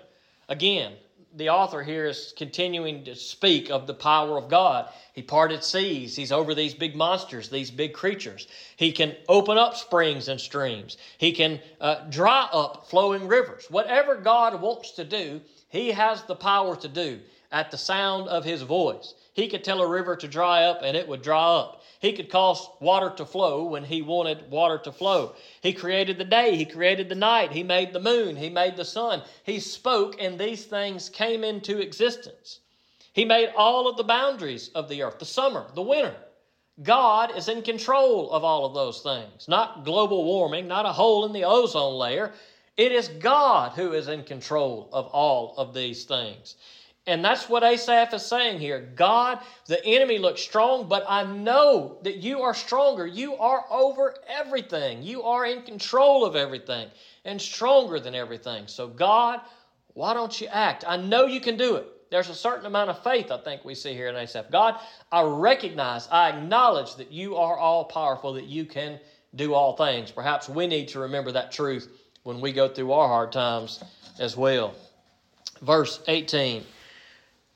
Again, 0.48 0.94
the 1.36 1.48
author 1.48 1.82
here 1.82 2.06
is 2.06 2.32
continuing 2.36 3.04
to 3.04 3.16
speak 3.16 3.70
of 3.70 3.86
the 3.86 3.94
power 3.94 4.38
of 4.38 4.48
God. 4.48 4.88
He 5.12 5.22
parted 5.22 5.64
seas. 5.64 6.14
He's 6.14 6.32
over 6.32 6.54
these 6.54 6.74
big 6.74 6.94
monsters, 6.94 7.48
these 7.48 7.70
big 7.70 7.92
creatures. 7.92 8.46
He 8.76 8.92
can 8.92 9.16
open 9.28 9.58
up 9.58 9.76
springs 9.76 10.28
and 10.28 10.40
streams. 10.40 10.96
He 11.18 11.32
can 11.32 11.60
uh, 11.80 12.08
dry 12.08 12.48
up 12.52 12.86
flowing 12.88 13.26
rivers. 13.26 13.66
Whatever 13.68 14.16
God 14.16 14.60
wants 14.60 14.92
to 14.92 15.04
do, 15.04 15.40
He 15.68 15.90
has 15.90 16.22
the 16.22 16.36
power 16.36 16.76
to 16.76 16.88
do 16.88 17.20
at 17.54 17.70
the 17.70 17.78
sound 17.78 18.28
of 18.28 18.44
His 18.44 18.62
voice. 18.62 19.14
He 19.32 19.48
could 19.48 19.64
tell 19.64 19.80
a 19.80 19.88
river 19.88 20.16
to 20.16 20.28
dry 20.28 20.64
up 20.64 20.80
and 20.82 20.96
it 20.96 21.08
would 21.08 21.22
dry 21.22 21.56
up. 21.56 21.82
He 22.00 22.12
could 22.12 22.28
cause 22.28 22.68
water 22.80 23.10
to 23.16 23.24
flow 23.24 23.64
when 23.64 23.84
he 23.84 24.02
wanted 24.02 24.50
water 24.50 24.78
to 24.78 24.92
flow. 24.92 25.34
He 25.62 25.72
created 25.72 26.18
the 26.18 26.24
day, 26.24 26.54
he 26.56 26.66
created 26.66 27.08
the 27.08 27.14
night, 27.14 27.52
he 27.52 27.62
made 27.62 27.92
the 27.92 28.00
moon, 28.00 28.36
he 28.36 28.50
made 28.50 28.76
the 28.76 28.84
sun. 28.84 29.22
He 29.42 29.58
spoke 29.58 30.20
and 30.20 30.38
these 30.38 30.66
things 30.66 31.08
came 31.08 31.42
into 31.42 31.80
existence. 31.80 32.60
He 33.12 33.24
made 33.24 33.52
all 33.56 33.88
of 33.88 33.96
the 33.96 34.04
boundaries 34.04 34.70
of 34.74 34.88
the 34.88 35.02
earth, 35.02 35.18
the 35.18 35.24
summer, 35.24 35.66
the 35.74 35.82
winter. 35.82 36.16
God 36.82 37.36
is 37.36 37.48
in 37.48 37.62
control 37.62 38.30
of 38.32 38.44
all 38.44 38.66
of 38.66 38.74
those 38.74 39.00
things, 39.00 39.48
not 39.48 39.84
global 39.84 40.24
warming, 40.24 40.68
not 40.68 40.86
a 40.86 40.92
hole 40.92 41.24
in 41.24 41.32
the 41.32 41.44
ozone 41.44 41.94
layer. 41.94 42.32
It 42.76 42.92
is 42.92 43.08
God 43.08 43.72
who 43.72 43.92
is 43.92 44.08
in 44.08 44.24
control 44.24 44.88
of 44.92 45.06
all 45.06 45.54
of 45.56 45.72
these 45.72 46.04
things. 46.04 46.56
And 47.06 47.22
that's 47.22 47.50
what 47.50 47.62
Asaph 47.62 48.14
is 48.14 48.24
saying 48.24 48.60
here. 48.60 48.80
God, 48.96 49.40
the 49.66 49.84
enemy 49.84 50.18
looks 50.18 50.40
strong, 50.40 50.88
but 50.88 51.04
I 51.06 51.24
know 51.24 51.98
that 52.02 52.16
you 52.16 52.40
are 52.40 52.54
stronger. 52.54 53.06
You 53.06 53.36
are 53.36 53.66
over 53.70 54.14
everything. 54.26 55.02
You 55.02 55.22
are 55.22 55.44
in 55.44 55.62
control 55.62 56.24
of 56.24 56.34
everything 56.34 56.88
and 57.26 57.40
stronger 57.40 58.00
than 58.00 58.14
everything. 58.14 58.66
So, 58.66 58.88
God, 58.88 59.40
why 59.92 60.14
don't 60.14 60.40
you 60.40 60.46
act? 60.46 60.84
I 60.86 60.96
know 60.96 61.26
you 61.26 61.40
can 61.40 61.58
do 61.58 61.76
it. 61.76 61.88
There's 62.10 62.30
a 62.30 62.34
certain 62.34 62.64
amount 62.64 62.90
of 62.90 63.02
faith 63.02 63.30
I 63.30 63.38
think 63.38 63.64
we 63.64 63.74
see 63.74 63.92
here 63.92 64.08
in 64.08 64.16
Asaph. 64.16 64.50
God, 64.50 64.76
I 65.12 65.22
recognize, 65.22 66.08
I 66.10 66.30
acknowledge 66.30 66.94
that 66.96 67.12
you 67.12 67.36
are 67.36 67.58
all 67.58 67.84
powerful, 67.84 68.32
that 68.34 68.46
you 68.46 68.64
can 68.64 68.98
do 69.34 69.52
all 69.52 69.76
things. 69.76 70.10
Perhaps 70.10 70.48
we 70.48 70.66
need 70.66 70.88
to 70.88 71.00
remember 71.00 71.32
that 71.32 71.52
truth 71.52 71.88
when 72.22 72.40
we 72.40 72.52
go 72.52 72.68
through 72.68 72.92
our 72.92 73.08
hard 73.08 73.32
times 73.32 73.82
as 74.18 74.36
well. 74.36 74.74
Verse 75.60 76.00
18. 76.06 76.64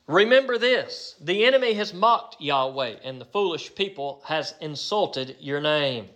Remember 0.08 0.56
this 0.56 1.16
the 1.20 1.44
enemy 1.44 1.74
has 1.74 1.92
mocked 1.92 2.40
Yahweh, 2.40 2.96
and 3.04 3.20
the 3.20 3.26
foolish 3.26 3.74
people 3.74 4.22
has 4.24 4.54
insulted 4.58 5.36
your 5.38 5.60
name. 5.60 6.08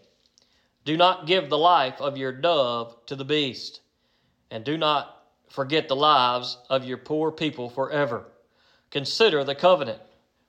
Do 0.87 0.97
not 0.97 1.27
give 1.27 1.51
the 1.51 1.59
life 1.59 2.01
of 2.01 2.17
your 2.17 2.33
dove 2.33 2.97
to 3.07 3.15
the 3.15 3.25
beast, 3.27 3.83
and 4.51 4.65
do 4.65 4.79
not 4.79 5.25
forget 5.51 5.89
the 5.89 5.95
lives 5.95 6.57
of 6.71 6.87
your 6.87 6.97
poor 6.97 7.31
people 7.31 7.69
forever. 7.69 8.25
Consider 8.91 9.45
the 9.45 9.55
covenant, 9.55 10.01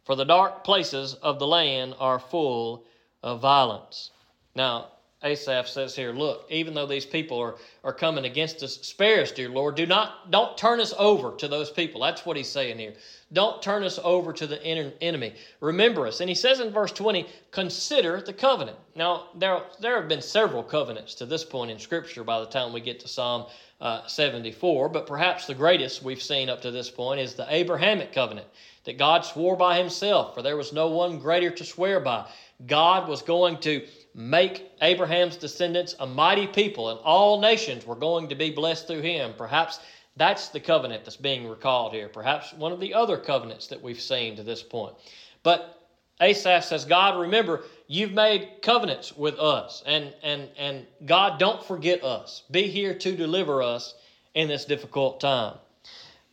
for 0.06 0.16
the 0.16 0.24
dark 0.24 0.64
places 0.64 1.14
of 1.16 1.38
the 1.38 1.48
land 1.48 1.96
are 2.00 2.20
full 2.20 2.86
of 3.22 3.42
violence. 3.42 4.12
Now, 4.56 4.93
Asaph 5.24 5.68
says 5.68 5.96
here, 5.96 6.12
Look, 6.12 6.46
even 6.50 6.74
though 6.74 6.86
these 6.86 7.06
people 7.06 7.40
are, 7.40 7.56
are 7.84 7.94
coming 7.94 8.26
against 8.26 8.62
us, 8.62 8.78
spare 8.82 9.22
us, 9.22 9.32
dear 9.32 9.50
Lord. 9.50 9.76
Do 9.76 9.86
not 9.86 10.32
don't 10.32 10.58
turn 10.58 10.80
us 10.80 10.94
over 10.98 11.36
to 11.38 11.48
those 11.48 11.72
people. 11.72 12.02
That's 12.02 12.26
what 12.26 12.38
he's 12.38 12.50
saying 12.50 12.78
here. 12.78 12.94
Don't 13.32 13.62
turn 13.62 13.84
us 13.84 14.00
over 14.04 14.34
to 14.34 14.46
the 14.46 14.64
enemy. 14.64 15.34
Remember 15.60 16.06
us. 16.08 16.20
And 16.20 16.30
he 16.30 16.36
says 16.36 16.60
in 16.60 16.72
verse 16.72 16.92
20, 16.92 17.28
consider 17.52 18.22
the 18.22 18.34
covenant. 18.34 18.78
Now, 18.96 19.28
there, 19.36 19.62
there 19.80 20.00
have 20.00 20.08
been 20.08 20.22
several 20.22 20.62
covenants 20.62 21.16
to 21.16 21.26
this 21.26 21.44
point 21.44 21.72
in 21.72 21.80
Scripture 21.80 22.24
by 22.24 22.40
the 22.40 22.46
time 22.46 22.74
we 22.74 22.82
get 22.82 23.00
to 23.00 23.08
Psalm 23.08 23.48
uh, 23.82 24.06
74, 24.08 24.90
but 24.90 25.08
perhaps 25.08 25.48
the 25.48 25.54
greatest 25.56 26.04
we've 26.04 26.22
seen 26.22 26.50
up 26.50 26.62
to 26.62 26.72
this 26.72 26.90
point 26.92 27.20
is 27.20 27.34
the 27.34 27.48
Abrahamic 27.50 28.14
covenant 28.14 28.48
that 28.86 28.98
God 28.98 29.26
swore 29.26 29.56
by 29.56 29.78
himself, 29.78 30.36
for 30.36 30.42
there 30.42 30.58
was 30.58 30.74
no 30.74 30.90
one 30.90 31.20
greater 31.20 31.50
to 31.50 31.66
swear 31.66 32.00
by. 32.00 32.26
God 32.68 33.08
was 33.08 33.22
going 33.22 33.58
to 33.62 33.86
make 34.16 34.72
Abraham's 34.82 35.38
descendants 35.38 35.96
a 36.00 36.06
mighty 36.06 36.48
people, 36.48 36.90
and 36.90 37.00
all 37.00 37.40
nations 37.40 37.86
were 37.86 37.96
going 37.96 38.30
to 38.30 38.36
be 38.36 38.52
blessed 38.52 38.88
through 38.88 39.02
him. 39.02 39.34
Perhaps 39.38 39.80
that's 40.16 40.50
the 40.50 40.60
covenant 40.60 41.06
that's 41.06 41.18
being 41.18 41.48
recalled 41.48 41.94
here. 41.94 42.08
Perhaps 42.08 42.54
one 42.54 42.72
of 42.72 42.80
the 42.80 42.94
other 42.94 43.18
covenants 43.18 43.68
that 43.68 43.82
we've 43.82 44.02
seen 44.02 44.36
to 44.36 44.44
this 44.44 44.62
point. 44.62 44.96
But 45.42 45.88
Asaph 46.22 46.64
says, 46.64 46.86
God, 46.86 47.20
remember, 47.20 47.64
you've 47.88 48.14
made 48.14 48.62
covenants 48.62 49.16
with 49.18 49.40
us, 49.40 49.82
and, 49.86 50.14
and, 50.22 50.50
and 50.58 50.86
God, 51.06 51.40
don't 51.40 51.64
forget 51.64 52.04
us. 52.04 52.44
Be 52.52 52.68
here 52.68 52.94
to 52.94 53.16
deliver 53.16 53.64
us 53.64 53.96
in 54.36 54.48
this 54.48 54.66
difficult 54.66 55.20
time. 55.20 55.58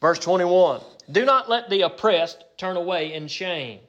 Verse 0.01 0.19
21 0.19 0.81
Do 1.11 1.25
not 1.25 1.49
let 1.49 1.71
the 1.71 1.83
oppressed 1.83 2.45
turn 2.59 2.77
away 2.77 3.15
in 3.15 3.29
shame. 3.29 3.81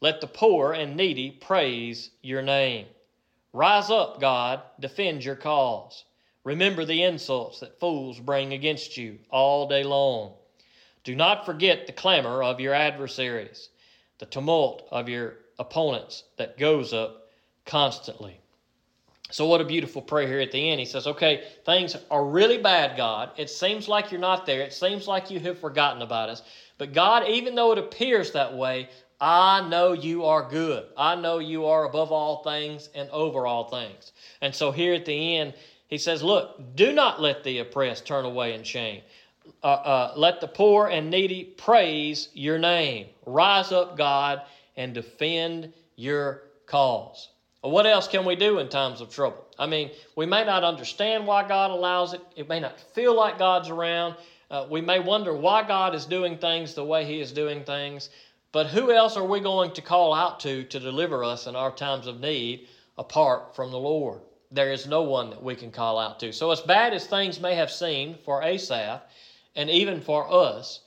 Let 0.00 0.20
the 0.20 0.28
poor 0.28 0.72
and 0.72 0.96
needy 0.96 1.32
praise 1.32 2.10
your 2.22 2.42
name. 2.42 2.86
Rise 3.58 3.90
up, 3.90 4.20
God, 4.20 4.62
defend 4.78 5.24
your 5.24 5.34
cause. 5.34 6.04
Remember 6.44 6.84
the 6.84 7.02
insults 7.02 7.58
that 7.58 7.80
fools 7.80 8.20
bring 8.20 8.52
against 8.52 8.96
you 8.96 9.18
all 9.30 9.66
day 9.66 9.82
long. 9.82 10.34
Do 11.02 11.16
not 11.16 11.44
forget 11.44 11.84
the 11.84 11.92
clamor 11.92 12.40
of 12.40 12.60
your 12.60 12.72
adversaries, 12.72 13.70
the 14.18 14.26
tumult 14.26 14.86
of 14.92 15.08
your 15.08 15.38
opponents 15.58 16.22
that 16.36 16.56
goes 16.56 16.92
up 16.92 17.32
constantly. 17.66 18.40
So, 19.32 19.44
what 19.46 19.60
a 19.60 19.64
beautiful 19.64 20.02
prayer 20.02 20.28
here 20.28 20.40
at 20.40 20.52
the 20.52 20.70
end. 20.70 20.78
He 20.78 20.86
says, 20.86 21.08
Okay, 21.08 21.42
things 21.66 21.96
are 22.12 22.24
really 22.24 22.58
bad, 22.58 22.96
God. 22.96 23.32
It 23.36 23.50
seems 23.50 23.88
like 23.88 24.12
you're 24.12 24.20
not 24.20 24.46
there. 24.46 24.60
It 24.60 24.72
seems 24.72 25.08
like 25.08 25.32
you 25.32 25.40
have 25.40 25.58
forgotten 25.58 26.02
about 26.02 26.28
us. 26.28 26.42
But, 26.78 26.92
God, 26.92 27.28
even 27.28 27.56
though 27.56 27.72
it 27.72 27.78
appears 27.78 28.30
that 28.30 28.54
way, 28.54 28.88
I 29.20 29.66
know 29.68 29.92
you 29.92 30.24
are 30.24 30.48
good. 30.48 30.86
I 30.96 31.16
know 31.16 31.38
you 31.38 31.66
are 31.66 31.84
above 31.84 32.12
all 32.12 32.42
things 32.44 32.88
and 32.94 33.10
over 33.10 33.46
all 33.46 33.68
things. 33.68 34.12
And 34.40 34.54
so 34.54 34.70
here 34.70 34.94
at 34.94 35.04
the 35.04 35.36
end, 35.36 35.54
he 35.88 35.98
says, 35.98 36.22
Look, 36.22 36.76
do 36.76 36.92
not 36.92 37.20
let 37.20 37.42
the 37.42 37.58
oppressed 37.58 38.06
turn 38.06 38.24
away 38.24 38.54
in 38.54 38.62
shame. 38.62 39.02
Uh, 39.62 39.66
uh, 39.66 40.12
let 40.16 40.40
the 40.40 40.46
poor 40.46 40.86
and 40.88 41.10
needy 41.10 41.44
praise 41.44 42.28
your 42.34 42.58
name. 42.58 43.06
Rise 43.26 43.72
up, 43.72 43.96
God, 43.96 44.42
and 44.76 44.94
defend 44.94 45.72
your 45.96 46.42
cause. 46.66 47.28
What 47.62 47.86
else 47.86 48.06
can 48.06 48.24
we 48.24 48.36
do 48.36 48.58
in 48.58 48.68
times 48.68 49.00
of 49.00 49.10
trouble? 49.10 49.44
I 49.58 49.66
mean, 49.66 49.90
we 50.14 50.26
may 50.26 50.44
not 50.44 50.62
understand 50.62 51.26
why 51.26 51.46
God 51.48 51.72
allows 51.72 52.12
it. 52.12 52.20
It 52.36 52.48
may 52.48 52.60
not 52.60 52.78
feel 52.78 53.16
like 53.16 53.38
God's 53.38 53.68
around. 53.68 54.14
Uh, 54.50 54.66
we 54.70 54.80
may 54.80 55.00
wonder 55.00 55.34
why 55.34 55.66
God 55.66 55.94
is 55.94 56.06
doing 56.06 56.38
things 56.38 56.74
the 56.74 56.84
way 56.84 57.04
He 57.04 57.20
is 57.20 57.32
doing 57.32 57.64
things. 57.64 58.10
But 58.50 58.68
who 58.68 58.90
else 58.90 59.16
are 59.16 59.26
we 59.26 59.40
going 59.40 59.72
to 59.72 59.82
call 59.82 60.14
out 60.14 60.40
to 60.40 60.64
to 60.64 60.80
deliver 60.80 61.22
us 61.22 61.46
in 61.46 61.54
our 61.54 61.70
times 61.70 62.06
of 62.06 62.20
need 62.20 62.66
apart 62.96 63.54
from 63.54 63.70
the 63.70 63.78
Lord? 63.78 64.22
There 64.50 64.72
is 64.72 64.86
no 64.86 65.02
one 65.02 65.28
that 65.30 65.42
we 65.42 65.54
can 65.54 65.70
call 65.70 65.98
out 65.98 66.18
to. 66.20 66.32
So, 66.32 66.50
as 66.50 66.62
bad 66.62 66.94
as 66.94 67.06
things 67.06 67.40
may 67.40 67.54
have 67.54 67.70
seemed 67.70 68.20
for 68.20 68.42
Asaph 68.42 69.02
and 69.54 69.68
even 69.68 70.00
for 70.00 70.32
us, 70.32 70.80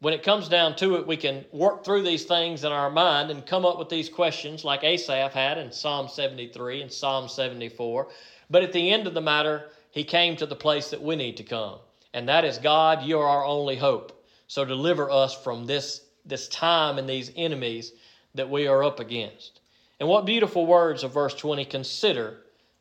when 0.00 0.14
it 0.14 0.22
comes 0.22 0.48
down 0.48 0.76
to 0.76 0.96
it, 0.96 1.06
we 1.06 1.18
can 1.18 1.44
work 1.52 1.84
through 1.84 2.02
these 2.02 2.24
things 2.24 2.64
in 2.64 2.72
our 2.72 2.90
mind 2.90 3.30
and 3.30 3.44
come 3.44 3.66
up 3.66 3.78
with 3.78 3.90
these 3.90 4.08
questions 4.08 4.64
like 4.64 4.82
Asaph 4.82 5.32
had 5.32 5.58
in 5.58 5.72
Psalm 5.72 6.08
73 6.08 6.80
and 6.80 6.92
Psalm 6.92 7.28
74. 7.28 8.08
But 8.48 8.62
at 8.62 8.72
the 8.72 8.90
end 8.90 9.06
of 9.06 9.12
the 9.12 9.20
matter, 9.20 9.68
he 9.90 10.04
came 10.04 10.36
to 10.36 10.46
the 10.46 10.56
place 10.56 10.90
that 10.90 11.02
we 11.02 11.16
need 11.16 11.36
to 11.36 11.44
come. 11.44 11.78
And 12.14 12.28
that 12.28 12.46
is 12.46 12.56
God, 12.56 13.02
you 13.02 13.18
are 13.18 13.28
our 13.28 13.44
only 13.44 13.76
hope. 13.76 14.24
So 14.46 14.64
deliver 14.64 15.10
us 15.10 15.34
from 15.34 15.66
this 15.66 16.05
this 16.26 16.48
time 16.48 16.98
and 16.98 17.08
these 17.08 17.30
enemies 17.36 17.92
that 18.34 18.50
we 18.50 18.66
are 18.66 18.84
up 18.84 19.00
against. 19.00 19.60
And 19.98 20.08
what 20.08 20.26
beautiful 20.26 20.66
words 20.66 21.02
of 21.04 21.14
verse 21.14 21.34
20 21.34 21.64
consider 21.64 22.38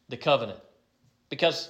the 0.09 0.17
covenant. 0.17 0.59
Because 1.29 1.69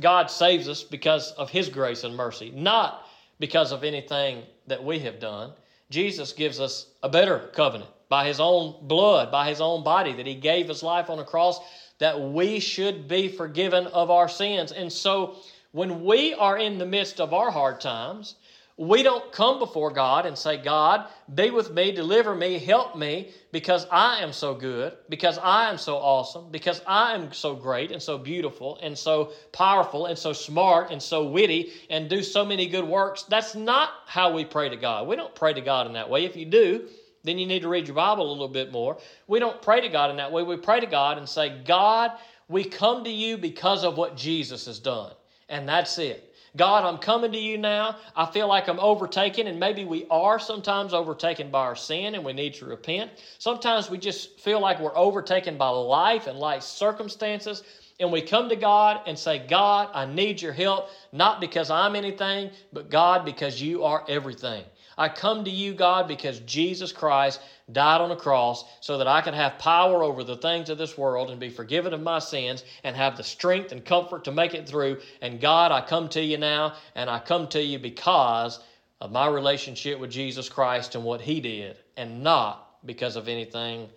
God 0.00 0.30
saves 0.30 0.68
us 0.68 0.82
because 0.82 1.32
of 1.32 1.50
His 1.50 1.68
grace 1.68 2.04
and 2.04 2.16
mercy, 2.16 2.50
not 2.54 3.06
because 3.38 3.72
of 3.72 3.84
anything 3.84 4.42
that 4.66 4.82
we 4.82 4.98
have 5.00 5.20
done. 5.20 5.52
Jesus 5.90 6.32
gives 6.32 6.60
us 6.60 6.86
a 7.02 7.08
better 7.08 7.50
covenant 7.54 7.90
by 8.08 8.26
His 8.26 8.40
own 8.40 8.86
blood, 8.86 9.30
by 9.30 9.48
His 9.48 9.60
own 9.60 9.84
body, 9.84 10.12
that 10.14 10.26
He 10.26 10.34
gave 10.34 10.68
His 10.68 10.82
life 10.82 11.10
on 11.10 11.18
a 11.18 11.24
cross, 11.24 11.60
that 11.98 12.20
we 12.20 12.60
should 12.60 13.08
be 13.08 13.28
forgiven 13.28 13.86
of 13.88 14.10
our 14.10 14.28
sins. 14.28 14.72
And 14.72 14.92
so, 14.92 15.36
when 15.72 16.04
we 16.04 16.34
are 16.34 16.56
in 16.56 16.78
the 16.78 16.86
midst 16.86 17.20
of 17.20 17.34
our 17.34 17.50
hard 17.50 17.80
times, 17.80 18.36
we 18.76 19.04
don't 19.04 19.30
come 19.30 19.60
before 19.60 19.92
God 19.92 20.26
and 20.26 20.36
say, 20.36 20.56
God, 20.56 21.06
be 21.32 21.50
with 21.50 21.72
me, 21.72 21.92
deliver 21.92 22.34
me, 22.34 22.58
help 22.58 22.96
me, 22.96 23.30
because 23.52 23.86
I 23.90 24.18
am 24.18 24.32
so 24.32 24.52
good, 24.52 24.96
because 25.08 25.38
I 25.38 25.70
am 25.70 25.78
so 25.78 25.96
awesome, 25.96 26.50
because 26.50 26.82
I 26.84 27.14
am 27.14 27.32
so 27.32 27.54
great 27.54 27.92
and 27.92 28.02
so 28.02 28.18
beautiful 28.18 28.78
and 28.82 28.98
so 28.98 29.30
powerful 29.52 30.06
and 30.06 30.18
so 30.18 30.32
smart 30.32 30.90
and 30.90 31.00
so 31.00 31.24
witty 31.24 31.70
and 31.88 32.10
do 32.10 32.20
so 32.20 32.44
many 32.44 32.66
good 32.66 32.84
works. 32.84 33.22
That's 33.22 33.54
not 33.54 33.90
how 34.06 34.32
we 34.32 34.44
pray 34.44 34.68
to 34.68 34.76
God. 34.76 35.06
We 35.06 35.14
don't 35.14 35.34
pray 35.36 35.52
to 35.52 35.60
God 35.60 35.86
in 35.86 35.92
that 35.92 36.10
way. 36.10 36.24
If 36.24 36.34
you 36.34 36.46
do, 36.46 36.88
then 37.22 37.38
you 37.38 37.46
need 37.46 37.62
to 37.62 37.68
read 37.68 37.86
your 37.86 37.94
Bible 37.94 38.28
a 38.28 38.32
little 38.32 38.48
bit 38.48 38.72
more. 38.72 38.98
We 39.28 39.38
don't 39.38 39.62
pray 39.62 39.82
to 39.82 39.88
God 39.88 40.10
in 40.10 40.16
that 40.16 40.32
way. 40.32 40.42
We 40.42 40.56
pray 40.56 40.80
to 40.80 40.86
God 40.86 41.16
and 41.16 41.28
say, 41.28 41.62
God, 41.64 42.10
we 42.48 42.64
come 42.64 43.04
to 43.04 43.10
you 43.10 43.38
because 43.38 43.84
of 43.84 43.96
what 43.96 44.16
Jesus 44.16 44.66
has 44.66 44.80
done. 44.80 45.12
And 45.48 45.68
that's 45.68 45.98
it. 45.98 46.33
God, 46.56 46.84
I'm 46.84 46.98
coming 46.98 47.32
to 47.32 47.38
you 47.38 47.58
now. 47.58 47.96
I 48.14 48.26
feel 48.26 48.46
like 48.46 48.68
I'm 48.68 48.78
overtaken, 48.78 49.48
and 49.48 49.58
maybe 49.58 49.84
we 49.84 50.06
are 50.08 50.38
sometimes 50.38 50.94
overtaken 50.94 51.50
by 51.50 51.60
our 51.60 51.74
sin 51.74 52.14
and 52.14 52.24
we 52.24 52.32
need 52.32 52.54
to 52.54 52.64
repent. 52.64 53.10
Sometimes 53.38 53.90
we 53.90 53.98
just 53.98 54.38
feel 54.38 54.60
like 54.60 54.78
we're 54.78 54.96
overtaken 54.96 55.56
by 55.56 55.68
life 55.68 56.28
and 56.28 56.38
life 56.38 56.62
circumstances. 56.62 57.62
And 58.00 58.10
we 58.10 58.22
come 58.22 58.48
to 58.48 58.56
God 58.56 59.00
and 59.06 59.18
say, 59.18 59.38
God, 59.38 59.88
I 59.94 60.04
need 60.04 60.42
your 60.42 60.52
help, 60.52 60.90
not 61.12 61.40
because 61.40 61.70
I'm 61.70 61.94
anything, 61.94 62.50
but 62.72 62.88
God, 62.88 63.24
because 63.24 63.60
you 63.60 63.84
are 63.84 64.04
everything. 64.08 64.64
I 64.96 65.08
come 65.08 65.44
to 65.44 65.50
you, 65.50 65.74
God, 65.74 66.08
because 66.08 66.40
Jesus 66.40 66.92
Christ 66.92 67.40
died 67.72 68.00
on 68.00 68.08
the 68.08 68.16
cross 68.16 68.64
so 68.80 68.98
that 68.98 69.06
I 69.06 69.20
could 69.20 69.34
have 69.34 69.58
power 69.58 70.02
over 70.02 70.22
the 70.22 70.36
things 70.36 70.70
of 70.70 70.78
this 70.78 70.96
world 70.96 71.30
and 71.30 71.40
be 71.40 71.48
forgiven 71.48 71.94
of 71.94 72.00
my 72.00 72.18
sins 72.18 72.64
and 72.84 72.94
have 72.96 73.16
the 73.16 73.24
strength 73.24 73.72
and 73.72 73.84
comfort 73.84 74.24
to 74.24 74.32
make 74.32 74.54
it 74.54 74.68
through. 74.68 75.00
And 75.20 75.40
God, 75.40 75.72
I 75.72 75.80
come 75.80 76.08
to 76.10 76.22
you 76.22 76.38
now, 76.38 76.74
and 76.94 77.08
I 77.10 77.18
come 77.18 77.48
to 77.48 77.62
you 77.62 77.78
because 77.78 78.60
of 79.00 79.10
my 79.12 79.26
relationship 79.26 79.98
with 79.98 80.10
Jesus 80.10 80.48
Christ 80.48 80.94
and 80.94 81.04
what 81.04 81.20
He 81.20 81.40
did, 81.40 81.76
and 81.96 82.22
not 82.22 82.86
because 82.86 83.16
of 83.16 83.28
anything 83.28 83.88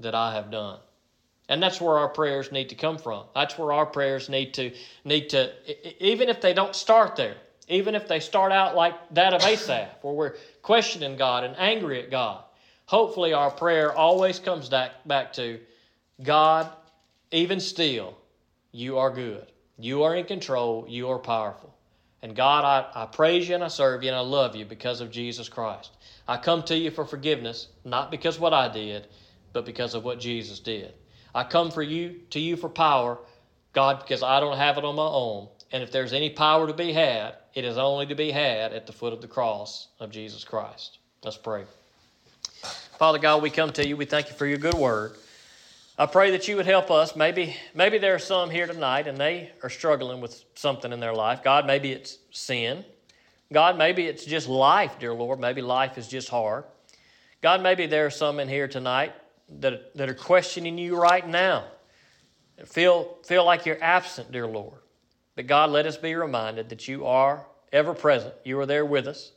that 0.00 0.14
I 0.14 0.34
have 0.34 0.50
done. 0.50 0.78
And 1.48 1.60
that's 1.60 1.80
where 1.80 1.98
our 1.98 2.08
prayers 2.08 2.52
need 2.52 2.68
to 2.68 2.76
come 2.76 2.96
from. 2.96 3.24
That's 3.34 3.58
where 3.58 3.72
our 3.72 3.84
prayers 3.84 4.28
need 4.28 4.54
to 4.54 4.72
need 5.04 5.30
to 5.30 5.52
even 6.04 6.28
if 6.28 6.40
they 6.40 6.54
don't 6.54 6.76
start 6.76 7.16
there, 7.16 7.36
even 7.70 7.94
if 7.94 8.06
they 8.08 8.20
start 8.20 8.52
out 8.52 8.76
like 8.76 8.94
that 9.14 9.32
of 9.32 9.42
Asaph, 9.42 9.88
where 10.02 10.12
we're 10.12 10.34
questioning 10.60 11.16
God 11.16 11.44
and 11.44 11.56
angry 11.58 12.02
at 12.02 12.10
God. 12.10 12.44
Hopefully, 12.86 13.32
our 13.32 13.50
prayer 13.50 13.92
always 13.92 14.38
comes 14.40 14.68
back, 14.68 14.90
back 15.06 15.32
to 15.34 15.60
God, 16.22 16.68
even 17.30 17.60
still, 17.60 18.18
you 18.72 18.98
are 18.98 19.10
good. 19.10 19.46
You 19.78 20.02
are 20.02 20.14
in 20.14 20.26
control. 20.26 20.84
You 20.88 21.08
are 21.08 21.18
powerful. 21.18 21.74
And 22.22 22.36
God, 22.36 22.64
I, 22.64 23.02
I 23.02 23.06
praise 23.06 23.48
you 23.48 23.54
and 23.54 23.64
I 23.64 23.68
serve 23.68 24.02
you 24.02 24.10
and 24.10 24.16
I 24.16 24.20
love 24.20 24.54
you 24.54 24.66
because 24.66 25.00
of 25.00 25.10
Jesus 25.10 25.48
Christ. 25.48 25.92
I 26.28 26.36
come 26.36 26.62
to 26.64 26.76
you 26.76 26.90
for 26.90 27.04
forgiveness, 27.04 27.68
not 27.84 28.10
because 28.10 28.38
what 28.38 28.52
I 28.52 28.68
did, 28.68 29.06
but 29.52 29.64
because 29.64 29.94
of 29.94 30.04
what 30.04 30.20
Jesus 30.20 30.58
did. 30.58 30.92
I 31.34 31.44
come 31.44 31.70
for 31.70 31.82
you 31.82 32.16
to 32.30 32.40
you 32.40 32.56
for 32.56 32.68
power, 32.68 33.18
God, 33.72 34.00
because 34.00 34.22
I 34.22 34.38
don't 34.40 34.58
have 34.58 34.76
it 34.76 34.84
on 34.84 34.96
my 34.96 35.02
own. 35.02 35.48
And 35.72 35.82
if 35.82 35.92
there's 35.92 36.12
any 36.12 36.30
power 36.30 36.66
to 36.66 36.74
be 36.74 36.92
had, 36.92 37.34
it 37.54 37.64
is 37.64 37.78
only 37.78 38.06
to 38.06 38.14
be 38.14 38.30
had 38.30 38.72
at 38.72 38.86
the 38.86 38.92
foot 38.92 39.12
of 39.12 39.20
the 39.20 39.28
cross 39.28 39.88
of 40.00 40.10
Jesus 40.10 40.44
Christ. 40.44 40.98
Let's 41.22 41.36
pray. 41.36 41.64
Father 42.98 43.18
God, 43.18 43.42
we 43.42 43.50
come 43.50 43.72
to 43.72 43.86
you. 43.86 43.96
We 43.96 44.04
thank 44.04 44.28
you 44.28 44.34
for 44.34 44.46
your 44.46 44.58
good 44.58 44.74
word. 44.74 45.12
I 45.96 46.06
pray 46.06 46.30
that 46.32 46.48
you 46.48 46.56
would 46.56 46.66
help 46.66 46.90
us. 46.90 47.14
Maybe, 47.14 47.56
maybe 47.74 47.98
there 47.98 48.14
are 48.14 48.18
some 48.18 48.50
here 48.50 48.66
tonight 48.66 49.06
and 49.06 49.18
they 49.18 49.50
are 49.62 49.70
struggling 49.70 50.20
with 50.20 50.44
something 50.54 50.92
in 50.92 51.00
their 51.00 51.14
life. 51.14 51.42
God, 51.42 51.66
maybe 51.66 51.92
it's 51.92 52.18
sin. 52.30 52.84
God, 53.52 53.76
maybe 53.76 54.06
it's 54.06 54.24
just 54.24 54.48
life, 54.48 54.98
dear 54.98 55.12
Lord. 55.12 55.40
Maybe 55.40 55.60
life 55.60 55.98
is 55.98 56.08
just 56.08 56.28
hard. 56.28 56.64
God, 57.42 57.62
maybe 57.62 57.86
there 57.86 58.06
are 58.06 58.10
some 58.10 58.40
in 58.40 58.48
here 58.48 58.68
tonight 58.68 59.12
that, 59.60 59.94
that 59.96 60.08
are 60.08 60.14
questioning 60.14 60.78
you 60.78 60.96
right 60.96 61.26
now 61.26 61.64
feel, 62.66 63.18
feel 63.24 63.44
like 63.44 63.66
you're 63.66 63.82
absent, 63.82 64.32
dear 64.32 64.46
Lord. 64.46 64.79
But 65.40 65.46
God, 65.46 65.70
let 65.70 65.86
us 65.86 65.96
be 65.96 66.14
reminded 66.14 66.68
that 66.68 66.86
you 66.86 67.06
are 67.06 67.46
ever 67.72 67.94
present. 67.94 68.34
You 68.44 68.60
are 68.60 68.66
there 68.66 68.84
with 68.84 69.06
us. 69.06 69.32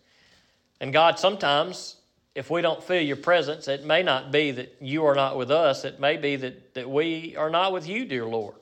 And 0.81 0.91
God, 0.91 1.17
sometimes 1.17 1.95
if 2.35 2.49
we 2.49 2.61
don't 2.61 2.83
feel 2.83 3.01
your 3.01 3.15
presence, 3.15 3.69
it 3.69 3.85
may 3.85 4.03
not 4.03 4.29
be 4.29 4.51
that 4.51 4.75
you 4.81 5.05
are 5.05 5.15
not 5.15 5.37
with 5.37 5.49
us. 5.49 5.85
It 5.85 6.01
may 6.01 6.17
be 6.17 6.35
that, 6.35 6.73
that 6.73 6.89
we 6.89 7.37
are 7.37 7.49
not 7.49 7.71
with 7.71 7.87
you, 7.87 8.03
dear 8.03 8.25
Lord. 8.25 8.55